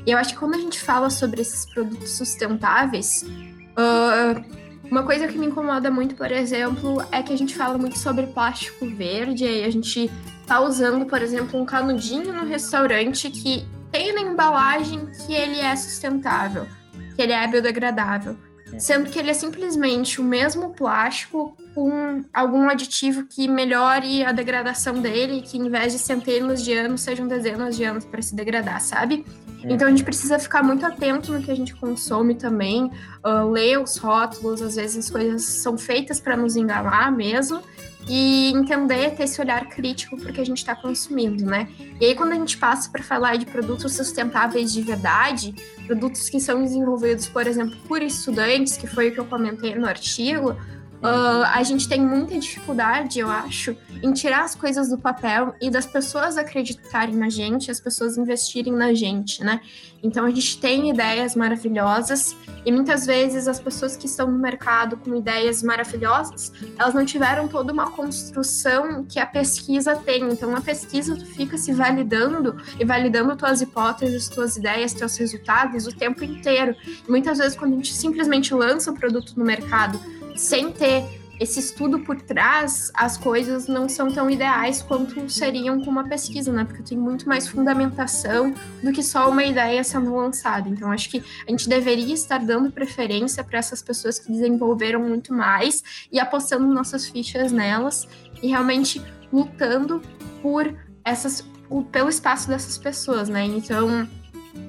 E 0.07 0.11
eu 0.11 0.19
acho 0.19 0.35
que 0.35 0.39
quando 0.39 0.57
a 0.57 0.59
gente 0.59 0.79
fala 0.79 1.09
sobre 1.09 1.41
esses 1.41 1.65
produtos 1.65 2.11
sustentáveis, 2.11 3.23
uh, 3.23 4.45
uma 4.91 5.03
coisa 5.03 5.27
que 5.29 5.39
me 5.39 5.47
incomoda 5.47 5.91
muito, 5.91 6.15
por 6.15 6.31
exemplo, 6.31 7.03
é 7.11 7.23
que 7.23 7.33
a 7.33 7.39
gente 7.39 7.57
fala 7.57 7.79
muito 7.79 7.99
sobre 7.99 8.27
plástico 8.27 8.85
verde 8.85 9.47
e 9.47 9.65
a 9.65 9.71
gente 9.71 10.11
tá 10.47 10.61
usando, 10.61 11.07
por 11.07 11.23
exemplo, 11.23 11.59
um 11.59 11.65
canudinho 11.65 12.35
no 12.35 12.45
restaurante 12.45 13.31
que 13.31 13.65
tem 13.91 14.13
na 14.13 14.21
embalagem 14.21 15.07
que 15.07 15.33
ele 15.33 15.59
é 15.59 15.75
sustentável, 15.77 16.67
que 17.15 17.23
ele 17.23 17.33
é 17.33 17.47
biodegradável, 17.47 18.37
é. 18.73 18.79
sendo 18.79 19.11
que 19.11 19.19
ele 19.19 19.31
é 19.31 19.35
simplesmente 19.35 20.21
o 20.21 20.25
mesmo 20.25 20.71
plástico 20.71 21.57
com 21.75 22.25
algum 22.33 22.69
aditivo 22.69 23.25
que 23.25 23.47
melhore 23.49 24.25
a 24.25 24.33
degradação 24.33 25.01
dele, 25.01 25.43
que 25.43 25.59
em 25.59 25.69
vez 25.69 25.93
de 25.93 25.99
centenas 25.99 26.63
de 26.63 26.73
anos 26.73 27.01
sejam 27.01 27.29
dezenas 27.29 27.77
de 27.77 27.85
anos 27.85 28.05
para 28.05 28.23
se 28.23 28.35
degradar, 28.35 28.81
sabe? 28.81 29.25
É. 29.63 29.73
Então 29.73 29.87
a 29.87 29.91
gente 29.91 30.05
precisa 30.05 30.39
ficar 30.39 30.63
muito 30.63 30.85
atento 30.85 31.33
no 31.33 31.43
que 31.43 31.51
a 31.51 31.55
gente 31.55 31.75
consome 31.77 32.35
também, 32.35 32.91
uh, 33.25 33.51
ler 33.51 33.79
os 33.79 33.97
rótulos, 33.97 34.63
às 34.63 34.77
vezes 34.77 35.05
as 35.05 35.11
coisas 35.11 35.43
são 35.43 35.77
feitas 35.77 36.21
para 36.21 36.37
nos 36.37 36.57
enganar 36.57 37.13
mesmo, 37.13 37.63
e 38.09 38.53
entender, 38.53 39.11
ter 39.15 39.25
esse 39.25 39.41
olhar 39.41 39.69
crítico 39.69 40.17
porque 40.17 40.41
a 40.41 40.45
gente 40.45 40.59
está 40.59 40.75
consumindo, 40.75 41.45
né? 41.45 41.69
E 42.01 42.07
aí, 42.07 42.15
quando 42.15 42.33
a 42.33 42.37
gente 42.37 42.57
passa 42.57 42.91
para 42.91 43.03
falar 43.03 43.37
de 43.37 43.47
produtos 43.47 43.95
sustentáveis 43.95 44.73
de 44.73 44.83
verdade, 44.83 45.55
produtos 45.87 46.29
que 46.29 46.41
são 46.41 46.63
desenvolvidos, 46.63 47.29
por 47.29 47.47
exemplo, 47.47 47.77
por 47.87 48.03
estudantes, 48.03 48.77
que 48.77 48.87
foi 48.87 49.09
o 49.09 49.13
que 49.13 49.21
eu 49.21 49.27
comentei 49.27 49.75
no 49.75 49.87
artigo, 49.87 50.57
Uh, 51.01 51.45
a 51.55 51.63
gente 51.63 51.89
tem 51.89 51.99
muita 51.99 52.39
dificuldade, 52.39 53.21
eu 53.21 53.31
acho, 53.31 53.75
em 54.03 54.13
tirar 54.13 54.45
as 54.45 54.55
coisas 54.55 54.91
do 54.91 54.99
papel 54.99 55.55
e 55.59 55.71
das 55.71 55.87
pessoas 55.87 56.37
acreditarem 56.37 57.17
na 57.17 57.31
gente, 57.31 57.71
as 57.71 57.81
pessoas 57.81 58.19
investirem 58.19 58.75
na 58.75 58.93
gente, 58.93 59.43
né? 59.43 59.63
Então 60.03 60.27
a 60.27 60.31
gente 60.31 60.59
tem 60.59 60.91
ideias 60.91 61.35
maravilhosas 61.35 62.37
e 62.67 62.73
muitas 62.73 63.07
vezes 63.07 63.49
as 63.49 63.59
pessoas 63.59 63.97
que 63.97 64.07
estão 64.07 64.31
no 64.31 64.39
mercado 64.39 64.99
com 64.99 65.15
ideias 65.15 65.63
maravilhosas, 65.63 66.53
elas 66.79 66.93
não 66.93 67.05
tiveram 67.05 67.49
toda 67.49 67.73
uma 67.73 67.91
construção 67.91 69.05
que 69.05 69.19
a 69.19 69.27
pesquisa 69.27 69.97
tem. 69.97 70.23
Então 70.25 70.55
a 70.55 70.61
pesquisa 70.61 71.17
tu 71.17 71.25
fica 71.25 71.57
se 71.57 71.73
validando 71.73 72.57
e 72.79 72.85
validando 72.85 73.37
tuas 73.37 73.63
hipóteses, 73.63 74.29
tuas 74.29 74.57
ideias, 74.57 74.93
teus 74.93 75.17
resultados 75.17 75.87
o 75.87 75.97
tempo 75.97 76.23
inteiro. 76.25 76.75
E 77.07 77.11
muitas 77.11 77.39
vezes 77.39 77.57
quando 77.57 77.73
a 77.73 77.77
gente 77.77 77.95
simplesmente 77.95 78.53
lança 78.53 78.91
o 78.91 78.95
produto 78.95 79.33
no 79.37 79.45
mercado 79.45 79.99
sem 80.37 80.73
ter 80.73 81.05
esse 81.41 81.59
estudo 81.59 82.01
por 82.01 82.21
trás, 82.21 82.93
as 82.93 83.17
coisas 83.17 83.67
não 83.67 83.89
são 83.89 84.13
tão 84.13 84.29
ideais 84.29 84.83
quanto 84.83 85.27
seriam 85.31 85.81
com 85.83 85.91
uma 85.91 86.07
pesquisa, 86.07 86.53
né? 86.53 86.65
Porque 86.65 86.83
tem 86.83 86.99
muito 86.99 87.27
mais 87.27 87.49
fundamentação 87.49 88.55
do 88.83 88.93
que 88.93 89.03
só 89.03 89.31
uma 89.31 89.43
ideia 89.43 89.83
sendo 89.83 90.15
lançada. 90.15 90.69
Então, 90.69 90.93
acho 90.93 91.09
que 91.09 91.25
a 91.49 91.51
gente 91.51 91.67
deveria 91.67 92.13
estar 92.13 92.39
dando 92.39 92.71
preferência 92.71 93.43
para 93.43 93.59
essas 93.59 93.81
pessoas 93.81 94.19
que 94.19 94.31
desenvolveram 94.31 95.01
muito 95.01 95.33
mais 95.33 95.83
e 96.13 96.21
apostando 96.21 96.67
nossas 96.67 97.09
fichas 97.09 97.51
nelas 97.51 98.07
e 98.43 98.49
realmente 98.49 99.03
lutando 99.33 100.03
por 100.43 100.75
essas, 101.03 101.43
pelo 101.91 102.11
espaço 102.11 102.49
dessas 102.49 102.77
pessoas, 102.77 103.31
né? 103.31 103.45
Então, 103.47 104.07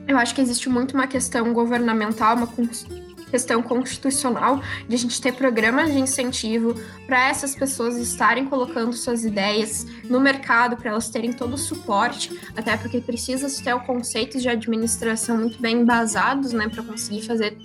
eu 0.07 0.17
acho 0.17 0.33
que 0.33 0.39
existe 0.39 0.69
muito 0.69 0.93
uma 0.93 1.05
questão 1.05 1.51
governamental, 1.51 2.37
uma 2.37 2.47
questão 3.31 3.63
constitucional 3.63 4.61
de 4.87 4.93
a 4.93 4.97
gente 4.97 5.19
ter 5.19 5.31
programas 5.31 5.91
de 5.91 5.99
incentivo 5.99 6.75
para 7.07 7.29
essas 7.29 7.55
pessoas 7.55 7.95
estarem 7.95 8.45
colocando 8.45 8.93
suas 8.93 9.23
ideias 9.23 9.87
no 10.03 10.19
mercado, 10.19 10.75
para 10.75 10.91
elas 10.91 11.09
terem 11.09 11.31
todo 11.31 11.53
o 11.53 11.57
suporte, 11.57 12.37
até 12.55 12.75
porque 12.75 12.99
precisa 12.99 13.47
ter 13.63 13.79
conceitos 13.85 14.41
de 14.41 14.49
administração 14.49 15.37
muito 15.37 15.59
bem 15.59 15.77
embasados, 15.77 16.51
né, 16.51 16.67
para 16.67 16.83
conseguir 16.83 17.23
fazer 17.23 17.57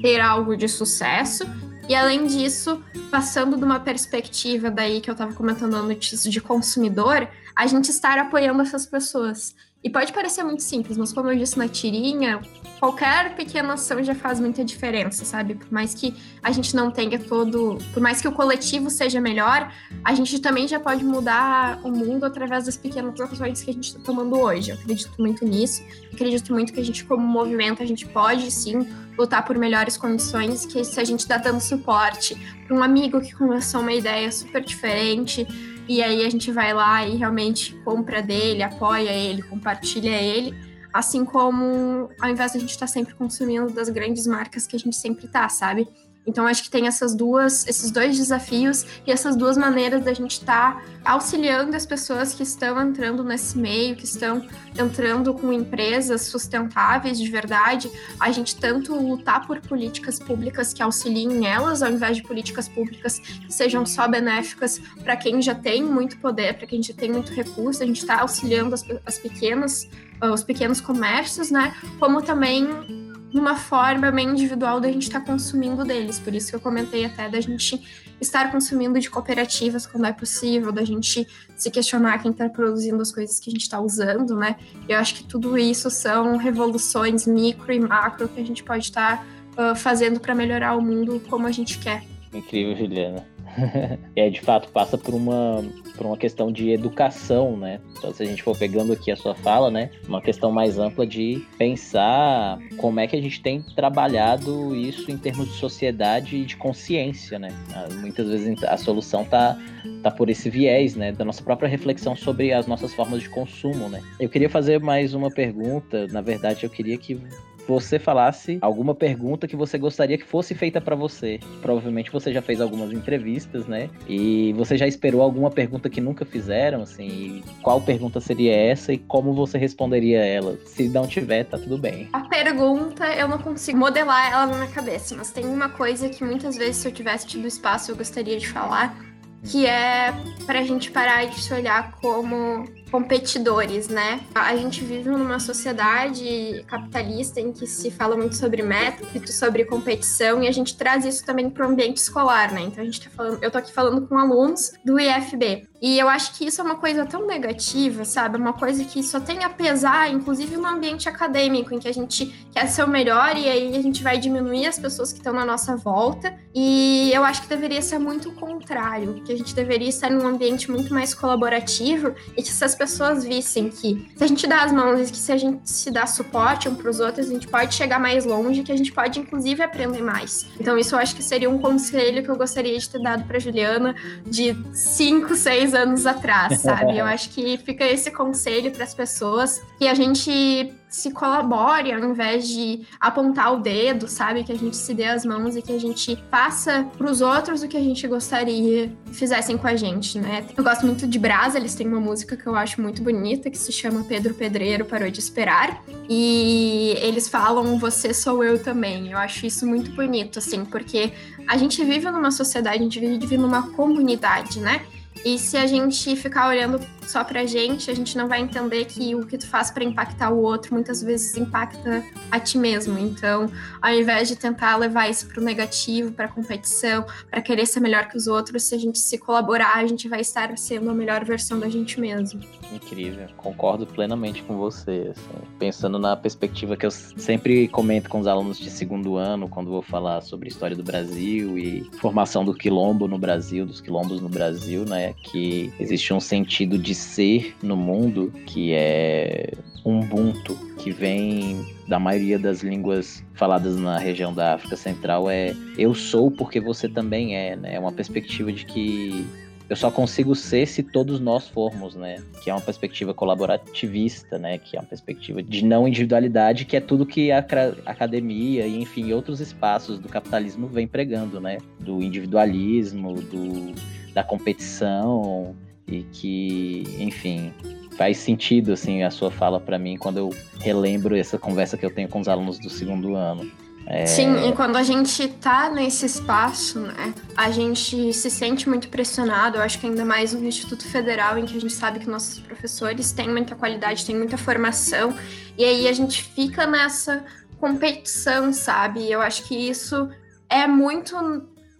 ter 0.00 0.20
algo 0.20 0.56
de 0.56 0.66
sucesso. 0.66 1.44
E 1.88 1.94
além 1.94 2.26
disso, 2.26 2.82
passando 3.10 3.56
de 3.56 3.64
uma 3.64 3.80
perspectiva 3.80 4.70
daí 4.70 5.00
que 5.00 5.10
eu 5.10 5.12
estava 5.12 5.34
comentando 5.34 5.74
antes 5.74 6.22
de 6.22 6.40
consumidor, 6.40 7.28
a 7.54 7.66
gente 7.66 7.90
estar 7.90 8.18
apoiando 8.18 8.62
essas 8.62 8.86
pessoas. 8.86 9.54
E 9.82 9.90
pode 9.90 10.12
parecer 10.12 10.44
muito 10.44 10.62
simples, 10.62 10.96
mas 10.96 11.12
como 11.12 11.30
eu 11.30 11.36
disse 11.36 11.58
na 11.58 11.66
tirinha, 11.66 12.40
qualquer 12.80 13.36
pequena 13.36 13.74
ação 13.74 14.02
já 14.02 14.14
faz 14.14 14.40
muita 14.40 14.64
diferença, 14.64 15.22
sabe? 15.22 15.54
Por 15.54 15.70
mais 15.70 15.94
que 15.94 16.16
a 16.42 16.50
gente 16.50 16.74
não 16.74 16.90
tenha 16.90 17.18
todo. 17.18 17.76
Por 17.92 18.02
mais 18.02 18.22
que 18.22 18.26
o 18.26 18.32
coletivo 18.32 18.88
seja 18.88 19.20
melhor, 19.20 19.70
a 20.02 20.14
gente 20.14 20.38
também 20.40 20.66
já 20.66 20.80
pode 20.80 21.04
mudar 21.04 21.78
o 21.84 21.90
mundo 21.90 22.24
através 22.24 22.64
das 22.64 22.78
pequenas 22.78 23.20
ações 23.20 23.62
que 23.62 23.70
a 23.70 23.74
gente 23.74 23.88
está 23.88 24.00
tomando 24.00 24.34
hoje. 24.38 24.70
Eu 24.70 24.76
acredito 24.76 25.12
muito 25.18 25.44
nisso. 25.44 25.84
Acredito 26.10 26.52
muito 26.54 26.72
que 26.72 26.80
a 26.80 26.84
gente, 26.84 27.04
como 27.04 27.24
movimento, 27.26 27.82
a 27.82 27.86
gente 27.86 28.06
pode 28.06 28.50
sim 28.50 28.88
lutar 29.18 29.44
por 29.44 29.58
melhores 29.58 29.98
condições, 29.98 30.64
que 30.64 30.82
se 30.82 30.98
a 30.98 31.04
gente 31.04 31.28
dá 31.28 31.36
dando 31.36 31.60
suporte 31.60 32.34
para 32.66 32.74
um 32.74 32.82
amigo 32.82 33.20
que 33.20 33.34
começou 33.34 33.82
uma 33.82 33.92
ideia 33.92 34.32
super 34.32 34.64
diferente 34.64 35.46
e 35.86 36.02
aí 36.02 36.24
a 36.24 36.30
gente 36.30 36.50
vai 36.50 36.72
lá 36.72 37.06
e 37.06 37.16
realmente 37.16 37.74
compra 37.84 38.22
dele, 38.22 38.62
apoia 38.62 39.10
ele, 39.10 39.42
compartilha 39.42 40.16
ele. 40.16 40.69
Assim 40.92 41.24
como 41.24 42.10
ao 42.20 42.28
invés 42.28 42.52
de 42.52 42.58
a 42.58 42.60
gente 42.60 42.70
estar 42.70 42.86
tá 42.86 42.92
sempre 42.92 43.14
consumindo 43.14 43.72
das 43.72 43.88
grandes 43.88 44.26
marcas 44.26 44.66
que 44.66 44.76
a 44.76 44.78
gente 44.78 44.96
sempre 44.96 45.28
tá, 45.28 45.48
sabe? 45.48 45.88
Então 46.26 46.46
acho 46.46 46.62
que 46.62 46.70
tem 46.70 46.86
essas 46.86 47.14
duas, 47.14 47.66
esses 47.66 47.90
dois 47.90 48.16
desafios 48.16 48.84
e 49.06 49.10
essas 49.10 49.34
duas 49.34 49.56
maneiras 49.56 50.04
da 50.04 50.12
gente 50.12 50.32
estar 50.32 50.76
tá 51.02 51.12
auxiliando 51.12 51.74
as 51.74 51.86
pessoas 51.86 52.34
que 52.34 52.42
estão 52.42 52.80
entrando 52.80 53.24
nesse 53.24 53.56
meio, 53.56 53.96
que 53.96 54.04
estão 54.04 54.46
entrando 54.78 55.32
com 55.32 55.52
empresas 55.52 56.22
sustentáveis 56.22 57.18
de 57.18 57.28
verdade, 57.28 57.90
a 58.18 58.30
gente 58.30 58.56
tanto 58.56 58.94
lutar 58.94 59.46
por 59.46 59.60
políticas 59.60 60.18
públicas 60.18 60.74
que 60.74 60.82
auxiliem 60.82 61.46
elas, 61.46 61.82
ao 61.82 61.90
invés 61.90 62.18
de 62.18 62.22
políticas 62.22 62.68
públicas 62.68 63.18
que 63.18 63.52
sejam 63.52 63.86
só 63.86 64.06
benéficas 64.06 64.78
para 65.02 65.16
quem 65.16 65.40
já 65.40 65.54
tem 65.54 65.82
muito 65.82 66.18
poder, 66.18 66.54
para 66.54 66.66
quem 66.66 66.82
já 66.82 66.94
tem 66.94 67.10
muito 67.10 67.32
recurso, 67.32 67.82
a 67.82 67.86
gente 67.86 68.00
está 68.00 68.20
auxiliando 68.20 68.74
as, 68.74 68.84
as 69.06 69.18
pequenas, 69.18 69.88
os 70.22 70.44
pequenos 70.44 70.80
comércios, 70.80 71.50
né? 71.50 71.74
Como 71.98 72.20
também 72.20 73.09
numa 73.32 73.56
forma 73.56 74.10
bem 74.10 74.28
individual 74.28 74.80
da 74.80 74.88
gente 74.88 75.04
estar 75.04 75.20
tá 75.20 75.26
consumindo 75.26 75.84
deles. 75.84 76.18
Por 76.18 76.34
isso 76.34 76.50
que 76.50 76.56
eu 76.56 76.60
comentei 76.60 77.04
até 77.04 77.28
da 77.28 77.40
gente 77.40 77.80
estar 78.20 78.50
consumindo 78.50 78.98
de 79.00 79.08
cooperativas 79.08 79.86
quando 79.86 80.06
é 80.06 80.12
possível, 80.12 80.70
da 80.70 80.84
gente 80.84 81.26
se 81.56 81.70
questionar 81.70 82.18
quem 82.18 82.30
está 82.30 82.48
produzindo 82.48 83.00
as 83.00 83.12
coisas 83.12 83.40
que 83.40 83.50
a 83.50 83.52
gente 83.52 83.62
está 83.62 83.80
usando, 83.80 84.36
né? 84.36 84.56
Eu 84.88 84.98
acho 84.98 85.14
que 85.14 85.24
tudo 85.24 85.56
isso 85.56 85.90
são 85.90 86.36
revoluções 86.36 87.26
micro 87.26 87.72
e 87.72 87.80
macro 87.80 88.28
que 88.28 88.40
a 88.40 88.44
gente 88.44 88.62
pode 88.62 88.84
estar 88.84 89.24
tá, 89.56 89.72
uh, 89.72 89.76
fazendo 89.76 90.20
para 90.20 90.34
melhorar 90.34 90.74
o 90.76 90.82
mundo 90.82 91.20
como 91.28 91.46
a 91.46 91.52
gente 91.52 91.78
quer. 91.78 92.04
Incrível, 92.32 92.76
Juliana. 92.76 93.26
é, 94.14 94.30
de 94.30 94.40
fato, 94.40 94.68
passa 94.68 94.96
por 94.96 95.14
uma, 95.14 95.64
por 95.96 96.06
uma 96.06 96.16
questão 96.16 96.52
de 96.52 96.70
educação, 96.70 97.56
né? 97.56 97.80
Então, 97.98 98.12
se 98.12 98.22
a 98.22 98.26
gente 98.26 98.42
for 98.42 98.56
pegando 98.56 98.92
aqui 98.92 99.10
a 99.10 99.16
sua 99.16 99.34
fala, 99.34 99.70
né? 99.70 99.90
Uma 100.06 100.20
questão 100.20 100.52
mais 100.52 100.78
ampla 100.78 101.06
de 101.06 101.44
pensar 101.58 102.58
como 102.76 103.00
é 103.00 103.06
que 103.06 103.16
a 103.16 103.20
gente 103.20 103.42
tem 103.42 103.62
trabalhado 103.74 104.74
isso 104.76 105.10
em 105.10 105.18
termos 105.18 105.48
de 105.48 105.54
sociedade 105.54 106.36
e 106.36 106.44
de 106.44 106.56
consciência, 106.56 107.38
né? 107.38 107.48
Ah, 107.74 107.88
muitas 107.94 108.28
vezes 108.28 108.62
a 108.64 108.76
solução 108.76 109.24
tá, 109.24 109.58
tá 110.02 110.10
por 110.10 110.30
esse 110.30 110.48
viés, 110.48 110.94
né? 110.94 111.10
Da 111.10 111.24
nossa 111.24 111.42
própria 111.42 111.68
reflexão 111.68 112.14
sobre 112.14 112.52
as 112.52 112.66
nossas 112.66 112.94
formas 112.94 113.22
de 113.22 113.28
consumo, 113.28 113.88
né? 113.88 114.00
Eu 114.20 114.28
queria 114.28 114.48
fazer 114.48 114.78
mais 114.78 115.14
uma 115.14 115.30
pergunta. 115.30 116.06
Na 116.08 116.20
verdade, 116.20 116.62
eu 116.62 116.70
queria 116.70 116.96
que 116.96 117.20
você 117.70 118.00
falasse 118.00 118.58
alguma 118.60 118.96
pergunta 118.96 119.46
que 119.46 119.54
você 119.54 119.78
gostaria 119.78 120.18
que 120.18 120.24
fosse 120.24 120.56
feita 120.56 120.80
para 120.80 120.96
você. 120.96 121.38
Provavelmente 121.62 122.10
você 122.10 122.32
já 122.32 122.42
fez 122.42 122.60
algumas 122.60 122.92
entrevistas, 122.92 123.66
né? 123.66 123.88
E 124.08 124.52
você 124.54 124.76
já 124.76 124.88
esperou 124.88 125.22
alguma 125.22 125.50
pergunta 125.50 125.88
que 125.88 126.00
nunca 126.00 126.24
fizeram, 126.24 126.82
assim? 126.82 127.44
qual 127.62 127.80
pergunta 127.80 128.20
seria 128.20 128.54
essa 128.54 128.92
e 128.92 128.98
como 128.98 129.32
você 129.32 129.56
responderia 129.56 130.24
ela? 130.24 130.58
Se 130.66 130.88
não 130.88 131.06
tiver, 131.06 131.44
tá 131.44 131.56
tudo 131.58 131.78
bem. 131.78 132.08
A 132.12 132.20
pergunta 132.22 133.06
eu 133.14 133.28
não 133.28 133.38
consigo 133.38 133.78
modelar 133.78 134.32
ela 134.32 134.46
na 134.46 134.56
minha 134.56 134.70
cabeça, 134.70 135.14
mas 135.16 135.30
tem 135.30 135.46
uma 135.46 135.68
coisa 135.68 136.08
que 136.08 136.24
muitas 136.24 136.56
vezes 136.56 136.78
se 136.78 136.88
eu 136.88 136.92
tivesse 136.92 137.26
tido 137.26 137.46
espaço 137.46 137.92
eu 137.92 137.96
gostaria 137.96 138.36
de 138.36 138.48
falar, 138.48 138.96
que 139.44 139.64
é 139.64 140.12
pra 140.44 140.62
gente 140.64 140.90
parar 140.90 141.26
de 141.26 141.40
se 141.40 141.54
olhar 141.54 141.92
como 142.00 142.64
competidores, 142.90 143.88
né? 143.88 144.20
A 144.34 144.56
gente 144.56 144.82
vive 144.82 145.08
numa 145.08 145.38
sociedade 145.38 146.64
capitalista 146.66 147.40
em 147.40 147.52
que 147.52 147.66
se 147.66 147.90
fala 147.90 148.16
muito 148.16 148.36
sobre 148.36 148.62
método, 148.62 149.30
sobre 149.32 149.64
competição, 149.64 150.42
e 150.42 150.48
a 150.48 150.52
gente 150.52 150.76
traz 150.76 151.04
isso 151.04 151.24
também 151.24 151.48
para 151.48 151.66
o 151.66 151.70
ambiente 151.70 151.98
escolar, 151.98 152.52
né? 152.52 152.62
Então 152.62 152.82
a 152.82 152.84
gente 152.84 153.00
tá 153.00 153.10
falando, 153.10 153.42
eu 153.42 153.50
tô 153.50 153.58
aqui 153.58 153.72
falando 153.72 154.06
com 154.06 154.18
alunos 154.18 154.72
do 154.84 154.98
IFB. 154.98 155.69
E 155.80 155.98
eu 155.98 156.08
acho 156.08 156.34
que 156.34 156.44
isso 156.46 156.60
é 156.60 156.64
uma 156.64 156.76
coisa 156.76 157.06
tão 157.06 157.26
negativa, 157.26 158.04
sabe? 158.04 158.36
Uma 158.36 158.52
coisa 158.52 158.84
que 158.84 159.02
só 159.02 159.18
tem 159.18 159.44
a 159.44 159.48
pesar, 159.48 160.12
inclusive 160.12 160.56
no 160.56 160.66
ambiente 160.66 161.08
acadêmico, 161.08 161.74
em 161.74 161.78
que 161.78 161.88
a 161.88 161.92
gente 161.92 162.26
quer 162.52 162.66
ser 162.66 162.84
o 162.84 162.88
melhor 162.88 163.36
e 163.36 163.48
aí 163.48 163.76
a 163.76 163.82
gente 163.82 164.02
vai 164.02 164.18
diminuir 164.18 164.66
as 164.66 164.78
pessoas 164.78 165.12
que 165.12 165.18
estão 165.18 165.32
na 165.32 165.44
nossa 165.44 165.76
volta. 165.76 166.34
E 166.54 167.10
eu 167.14 167.24
acho 167.24 167.42
que 167.42 167.48
deveria 167.48 167.80
ser 167.80 167.98
muito 167.98 168.28
o 168.28 168.34
contrário, 168.34 169.22
que 169.24 169.32
a 169.32 169.36
gente 169.36 169.54
deveria 169.54 169.88
estar 169.88 170.10
num 170.10 170.26
ambiente 170.26 170.70
muito 170.70 170.92
mais 170.92 171.14
colaborativo 171.14 172.14
e 172.36 172.42
que 172.42 172.48
essas 172.48 172.74
pessoas 172.74 173.24
vissem 173.24 173.70
que 173.70 174.10
se 174.16 174.24
a 174.24 174.26
gente 174.26 174.46
dá 174.46 174.64
as 174.64 174.72
mãos 174.72 175.08
e 175.08 175.12
que 175.12 175.18
se 175.18 175.32
a 175.32 175.36
gente 175.36 175.70
se 175.70 175.90
dá 175.90 176.06
suporte 176.06 176.68
um 176.68 176.74
para 176.74 176.90
os 176.90 177.00
outros, 177.00 177.28
a 177.28 177.32
gente 177.32 177.48
pode 177.48 177.74
chegar 177.74 177.98
mais 177.98 178.26
longe, 178.26 178.62
que 178.62 178.72
a 178.72 178.76
gente 178.76 178.92
pode 178.92 179.18
inclusive 179.18 179.62
aprender 179.62 180.02
mais. 180.02 180.46
Então 180.58 180.76
isso 180.76 180.94
eu 180.94 180.98
acho 180.98 181.14
que 181.14 181.22
seria 181.22 181.48
um 181.48 181.58
conselho 181.58 182.22
que 182.22 182.28
eu 182.28 182.36
gostaria 182.36 182.76
de 182.76 182.88
ter 182.88 183.00
dado 183.00 183.24
para 183.24 183.38
Juliana 183.38 183.94
de 184.26 184.56
5, 184.74 185.34
6 185.34 185.69
anos 185.74 186.06
atrás, 186.06 186.60
sabe? 186.60 186.98
eu 186.98 187.04
acho 187.04 187.30
que 187.30 187.58
fica 187.58 187.84
esse 187.84 188.10
conselho 188.10 188.70
para 188.70 188.84
as 188.84 188.94
pessoas 188.94 189.60
que 189.78 189.86
a 189.86 189.94
gente 189.94 190.74
se 190.88 191.12
colabore 191.12 191.92
ao 191.92 192.00
invés 192.00 192.48
de 192.48 192.84
apontar 192.98 193.54
o 193.54 193.60
dedo, 193.60 194.08
sabe? 194.08 194.42
Que 194.42 194.52
a 194.52 194.58
gente 194.58 194.76
se 194.76 194.92
dê 194.92 195.04
as 195.04 195.24
mãos 195.24 195.56
e 195.56 195.62
que 195.62 195.72
a 195.72 195.78
gente 195.78 196.18
faça 196.30 196.84
pros 196.98 197.20
outros 197.20 197.62
o 197.62 197.68
que 197.68 197.76
a 197.76 197.80
gente 197.80 198.06
gostaria 198.08 198.60
que 198.60 199.14
fizessem 199.14 199.56
com 199.56 199.68
a 199.68 199.76
gente, 199.76 200.18
né? 200.18 200.44
Eu 200.56 200.64
gosto 200.64 200.84
muito 200.84 201.06
de 201.06 201.18
Brasa, 201.18 201.58
eles 201.58 201.74
têm 201.74 201.86
uma 201.86 202.00
música 202.00 202.36
que 202.36 202.46
eu 202.46 202.56
acho 202.56 202.80
muito 202.80 203.02
bonita 203.02 203.48
que 203.48 203.56
se 203.56 203.72
chama 203.72 204.04
Pedro 204.04 204.34
Pedreiro 204.34 204.84
Parou 204.84 205.10
de 205.10 205.20
Esperar. 205.20 205.82
E 206.08 206.96
eles 206.98 207.28
falam 207.28 207.78
Você 207.78 208.12
sou 208.12 208.42
eu 208.42 208.60
também. 208.62 209.12
Eu 209.12 209.18
acho 209.18 209.46
isso 209.46 209.66
muito 209.66 209.92
bonito, 209.92 210.40
assim, 210.40 210.64
porque 210.64 211.12
a 211.46 211.56
gente 211.56 211.84
vive 211.84 212.10
numa 212.10 212.30
sociedade, 212.30 212.78
a 212.78 212.82
gente 212.82 212.98
vive 212.98 213.36
numa 213.36 213.70
comunidade, 213.70 214.60
né? 214.60 214.82
E 215.24 215.38
se 215.38 215.56
a 215.56 215.66
gente 215.66 216.16
ficar 216.16 216.48
olhando 216.48 216.80
só 217.10 217.24
pra 217.24 217.44
gente, 217.44 217.90
a 217.90 217.94
gente 217.94 218.16
não 218.16 218.28
vai 218.28 218.40
entender 218.40 218.84
que 218.84 219.14
o 219.14 219.26
que 219.26 219.36
tu 219.36 219.46
faz 219.46 219.70
para 219.70 219.82
impactar 219.82 220.30
o 220.30 220.40
outro 220.40 220.72
muitas 220.72 221.02
vezes 221.02 221.36
impacta 221.36 222.04
a 222.30 222.38
ti 222.38 222.56
mesmo. 222.56 222.98
Então, 222.98 223.50
ao 223.82 223.92
invés 223.92 224.28
de 224.28 224.36
tentar 224.36 224.76
levar 224.76 225.10
isso 225.10 225.26
pro 225.26 225.42
negativo, 225.42 226.12
pra 226.12 226.28
competição, 226.28 227.04
para 227.28 227.42
querer 227.42 227.66
ser 227.66 227.80
melhor 227.80 228.08
que 228.08 228.16
os 228.16 228.26
outros, 228.26 228.62
se 228.62 228.74
a 228.74 228.78
gente 228.78 228.98
se 228.98 229.18
colaborar, 229.18 229.76
a 229.76 229.86
gente 229.86 230.08
vai 230.08 230.20
estar 230.20 230.56
sendo 230.56 230.88
a 230.90 230.94
melhor 230.94 231.24
versão 231.24 231.58
da 231.58 231.68
gente 231.68 232.00
mesmo. 232.00 232.40
Incrível, 232.72 233.26
concordo 233.36 233.86
plenamente 233.86 234.42
com 234.44 234.56
você. 234.56 235.10
Assim, 235.10 235.46
pensando 235.58 235.98
na 235.98 236.16
perspectiva 236.16 236.76
que 236.76 236.86
eu 236.86 236.90
sempre 236.90 237.66
comento 237.68 238.08
com 238.08 238.20
os 238.20 238.26
alunos 238.26 238.58
de 238.58 238.70
segundo 238.70 239.16
ano, 239.16 239.48
quando 239.48 239.70
vou 239.70 239.82
falar 239.82 240.20
sobre 240.20 240.48
história 240.48 240.76
do 240.76 240.84
Brasil 240.84 241.58
e 241.58 241.90
formação 242.00 242.44
do 242.44 242.54
quilombo 242.54 243.08
no 243.08 243.18
Brasil, 243.18 243.66
dos 243.66 243.80
quilombos 243.80 244.20
no 244.20 244.28
Brasil, 244.28 244.84
né? 244.84 245.14
Que 245.24 245.72
existe 245.80 246.14
um 246.14 246.20
sentido 246.20 246.78
de 246.78 246.94
ser 247.00 247.56
no 247.62 247.76
mundo 247.76 248.32
que 248.46 248.72
é 248.72 249.52
Ubuntu, 249.84 250.54
que 250.78 250.90
vem 250.90 251.64
da 251.88 251.98
maioria 251.98 252.38
das 252.38 252.62
línguas 252.62 253.24
faladas 253.34 253.76
na 253.76 253.98
região 253.98 254.32
da 254.32 254.54
África 254.54 254.76
Central, 254.76 255.30
é 255.30 255.54
eu 255.78 255.94
sou 255.94 256.30
porque 256.30 256.60
você 256.60 256.88
também 256.88 257.36
é, 257.36 257.56
né? 257.56 257.74
É 257.74 257.80
uma 257.80 257.92
perspectiva 257.92 258.52
de 258.52 258.64
que 258.66 259.26
eu 259.70 259.76
só 259.76 259.90
consigo 259.90 260.34
ser 260.34 260.66
se 260.66 260.82
todos 260.82 261.20
nós 261.20 261.48
formos, 261.48 261.94
né? 261.94 262.16
Que 262.42 262.50
é 262.50 262.52
uma 262.52 262.60
perspectiva 262.60 263.14
colaborativista, 263.14 264.36
né? 264.36 264.58
Que 264.58 264.76
é 264.76 264.80
uma 264.80 264.86
perspectiva 264.86 265.42
de 265.42 265.64
não 265.64 265.86
individualidade, 265.86 266.64
que 266.64 266.76
é 266.76 266.80
tudo 266.80 267.06
que 267.06 267.30
a 267.30 267.38
academia 267.38 268.66
e, 268.66 268.82
enfim, 268.82 269.12
outros 269.12 269.40
espaços 269.40 269.98
do 269.98 270.08
capitalismo 270.08 270.66
vem 270.66 270.88
pregando, 270.88 271.40
né? 271.40 271.58
Do 271.78 272.02
individualismo, 272.02 273.14
do, 273.14 273.72
da 274.12 274.24
competição, 274.24 275.54
e 275.90 276.02
que, 276.04 276.84
enfim, 276.98 277.52
faz 277.96 278.18
sentido 278.18 278.72
assim 278.72 279.02
a 279.02 279.10
sua 279.10 279.30
fala 279.30 279.60
para 279.60 279.78
mim 279.78 279.96
quando 279.96 280.18
eu 280.18 280.30
relembro 280.60 281.16
essa 281.16 281.38
conversa 281.38 281.76
que 281.76 281.84
eu 281.84 281.90
tenho 281.90 282.08
com 282.08 282.20
os 282.20 282.28
alunos 282.28 282.58
do 282.58 282.70
segundo 282.70 283.14
ano. 283.14 283.50
É... 283.86 284.06
Sim, 284.06 284.48
e 284.48 284.52
quando 284.52 284.76
a 284.76 284.82
gente 284.82 285.26
tá 285.26 285.68
nesse 285.68 286.06
espaço, 286.06 286.78
né, 286.78 287.12
a 287.36 287.50
gente 287.50 288.12
se 288.12 288.30
sente 288.30 288.68
muito 288.68 288.88
pressionado, 288.88 289.56
eu 289.56 289.62
acho 289.62 289.80
que 289.80 289.86
ainda 289.86 290.04
mais 290.04 290.32
no 290.32 290.46
Instituto 290.46 290.86
Federal, 290.86 291.36
em 291.36 291.44
que 291.44 291.56
a 291.56 291.60
gente 291.60 291.72
sabe 291.72 291.98
que 291.98 292.08
nossos 292.08 292.38
professores 292.38 293.10
têm 293.10 293.28
muita 293.28 293.56
qualidade, 293.56 294.06
têm 294.06 294.16
muita 294.16 294.38
formação, 294.38 295.14
e 295.58 295.64
aí 295.64 295.88
a 295.88 295.92
gente 295.92 296.22
fica 296.22 296.66
nessa 296.66 297.24
competição, 297.58 298.52
sabe? 298.52 299.10
Eu 299.10 299.20
acho 299.20 299.42
que 299.48 299.56
isso 299.56 300.08
é 300.48 300.66
muito 300.66 301.16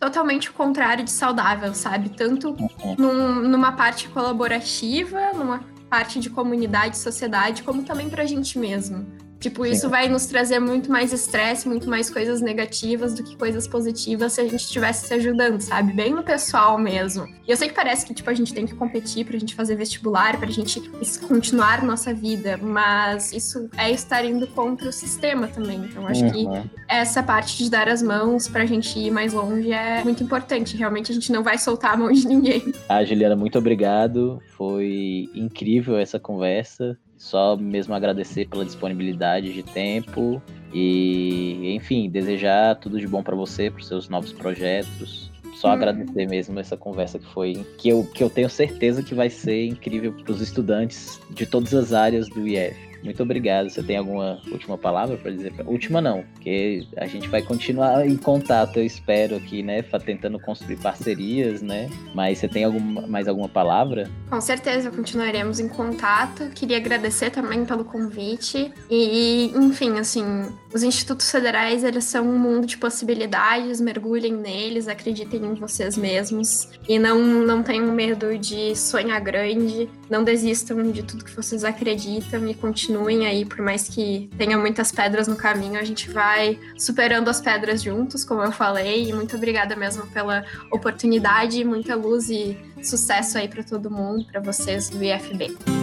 totalmente 0.00 0.48
o 0.48 0.54
contrário 0.54 1.04
de 1.04 1.10
saudável, 1.10 1.74
sabe? 1.74 2.08
Tanto 2.08 2.50
uhum. 2.50 2.96
num, 2.98 3.48
numa 3.48 3.72
parte 3.72 4.08
colaborativa, 4.08 5.32
numa 5.34 5.60
parte 5.90 6.18
de 6.18 6.30
comunidade, 6.30 6.96
sociedade, 6.96 7.62
como 7.62 7.82
também 7.82 8.08
para 8.08 8.22
a 8.22 8.26
gente 8.26 8.58
mesmo. 8.58 9.06
Tipo, 9.40 9.64
isso 9.64 9.88
vai 9.88 10.06
nos 10.06 10.26
trazer 10.26 10.58
muito 10.58 10.90
mais 10.90 11.14
estresse, 11.14 11.66
muito 11.66 11.88
mais 11.88 12.10
coisas 12.10 12.42
negativas 12.42 13.14
do 13.14 13.24
que 13.24 13.34
coisas 13.36 13.66
positivas 13.66 14.34
se 14.34 14.40
a 14.42 14.44
gente 14.44 14.60
estivesse 14.60 15.06
se 15.06 15.14
ajudando, 15.14 15.60
sabe? 15.62 15.94
Bem 15.94 16.12
no 16.12 16.22
pessoal 16.22 16.76
mesmo. 16.76 17.26
E 17.48 17.50
eu 17.50 17.56
sei 17.56 17.68
que 17.68 17.74
parece 17.74 18.04
que, 18.04 18.12
tipo, 18.12 18.28
a 18.28 18.34
gente 18.34 18.52
tem 18.52 18.66
que 18.66 18.74
competir 18.74 19.24
pra 19.24 19.38
gente 19.38 19.54
fazer 19.54 19.76
vestibular, 19.76 20.38
pra 20.38 20.50
gente 20.50 20.78
continuar 21.26 21.82
nossa 21.82 22.12
vida, 22.12 22.58
mas 22.58 23.32
isso 23.32 23.70
é 23.78 23.90
estar 23.90 24.24
indo 24.26 24.46
contra 24.48 24.90
o 24.90 24.92
sistema 24.92 25.48
também. 25.48 25.78
Então, 25.78 26.06
acho 26.06 26.22
uhum. 26.22 26.30
que 26.62 26.70
essa 26.86 27.22
parte 27.22 27.56
de 27.56 27.70
dar 27.70 27.88
as 27.88 28.02
mãos 28.02 28.46
pra 28.46 28.66
gente 28.66 28.98
ir 28.98 29.10
mais 29.10 29.32
longe 29.32 29.72
é 29.72 30.04
muito 30.04 30.22
importante. 30.22 30.76
Realmente, 30.76 31.12
a 31.12 31.14
gente 31.14 31.32
não 31.32 31.42
vai 31.42 31.56
soltar 31.56 31.94
a 31.94 31.96
mão 31.96 32.12
de 32.12 32.26
ninguém. 32.26 32.74
Ah, 32.86 33.02
Juliana, 33.02 33.36
muito 33.36 33.58
obrigado. 33.58 34.38
Foi 34.56 35.30
incrível 35.34 35.96
essa 35.96 36.20
conversa 36.20 36.98
Só 37.20 37.54
mesmo 37.54 37.92
agradecer 37.94 38.48
pela 38.48 38.64
disponibilidade 38.64 39.52
de 39.52 39.62
tempo 39.62 40.42
e, 40.72 41.74
enfim, 41.74 42.08
desejar 42.08 42.76
tudo 42.76 42.98
de 42.98 43.06
bom 43.06 43.22
para 43.22 43.36
você, 43.36 43.70
para 43.70 43.82
seus 43.82 44.08
novos 44.08 44.32
projetos. 44.32 45.30
Só 45.54 45.68
hum. 45.68 45.72
agradecer 45.72 46.26
mesmo 46.26 46.58
essa 46.58 46.78
conversa 46.78 47.18
que 47.18 47.26
foi, 47.26 47.52
que 47.76 47.90
eu, 47.90 48.04
que 48.14 48.24
eu 48.24 48.30
tenho 48.30 48.48
certeza 48.48 49.02
que 49.02 49.14
vai 49.14 49.28
ser 49.28 49.66
incrível 49.66 50.14
para 50.14 50.32
os 50.32 50.40
estudantes 50.40 51.20
de 51.28 51.44
todas 51.44 51.74
as 51.74 51.92
áreas 51.92 52.26
do 52.26 52.48
IF. 52.48 52.89
Muito 53.02 53.22
obrigado. 53.22 53.68
Você 53.68 53.82
tem 53.82 53.96
alguma 53.96 54.40
última 54.50 54.76
palavra 54.76 55.16
para 55.16 55.30
dizer? 55.30 55.52
Última 55.66 56.00
não, 56.00 56.24
porque 56.34 56.86
a 56.96 57.06
gente 57.06 57.28
vai 57.28 57.42
continuar 57.42 58.06
em 58.06 58.16
contato, 58.16 58.78
eu 58.78 58.84
espero 58.84 59.36
aqui, 59.36 59.62
né? 59.62 59.82
Tentando 60.04 60.38
construir 60.38 60.76
parcerias, 60.76 61.62
né? 61.62 61.88
Mas 62.14 62.38
você 62.38 62.48
tem 62.48 62.64
alguma, 62.64 63.06
mais 63.06 63.28
alguma 63.28 63.48
palavra? 63.48 64.10
Com 64.28 64.40
certeza, 64.40 64.90
continuaremos 64.90 65.60
em 65.60 65.68
contato. 65.68 66.50
Queria 66.54 66.76
agradecer 66.76 67.30
também 67.30 67.64
pelo 67.64 67.84
convite. 67.84 68.72
E, 68.90 69.52
enfim, 69.54 69.98
assim, 69.98 70.24
os 70.72 70.82
institutos 70.82 71.30
federais, 71.30 71.84
eles 71.84 72.04
são 72.04 72.28
um 72.28 72.38
mundo 72.38 72.66
de 72.66 72.78
possibilidades, 72.78 73.80
mergulhem 73.80 74.32
neles, 74.32 74.88
acreditem 74.88 75.44
em 75.44 75.54
vocês 75.54 75.96
mesmos 75.96 76.68
e 76.88 76.98
não, 76.98 77.18
não 77.20 77.62
tenham 77.62 77.92
medo 77.92 78.38
de 78.38 78.74
sonhar 78.76 79.20
grande, 79.20 79.88
não 80.10 80.24
desistam 80.24 80.90
de 80.90 81.02
tudo 81.02 81.24
que 81.24 81.34
vocês 81.34 81.62
acreditam 81.64 82.46
e 82.48 82.54
continuem 82.54 83.26
aí, 83.26 83.44
por 83.44 83.62
mais 83.62 83.88
que 83.88 84.28
tenha 84.36 84.58
muitas 84.58 84.90
pedras 84.90 85.28
no 85.28 85.36
caminho, 85.36 85.78
a 85.78 85.84
gente 85.84 86.10
vai 86.10 86.58
superando 86.76 87.28
as 87.28 87.40
pedras 87.40 87.80
juntos, 87.80 88.24
como 88.24 88.42
eu 88.42 88.50
falei. 88.50 89.08
E 89.08 89.12
muito 89.12 89.36
obrigada 89.36 89.76
mesmo 89.76 90.06
pela 90.08 90.44
oportunidade, 90.70 91.64
muita 91.64 91.94
luz 91.94 92.28
e 92.28 92.58
sucesso 92.82 93.38
aí 93.38 93.48
para 93.48 93.62
todo 93.62 93.90
mundo, 93.90 94.26
para 94.26 94.40
vocês 94.40 94.90
do 94.90 95.02
IFB. 95.02 95.79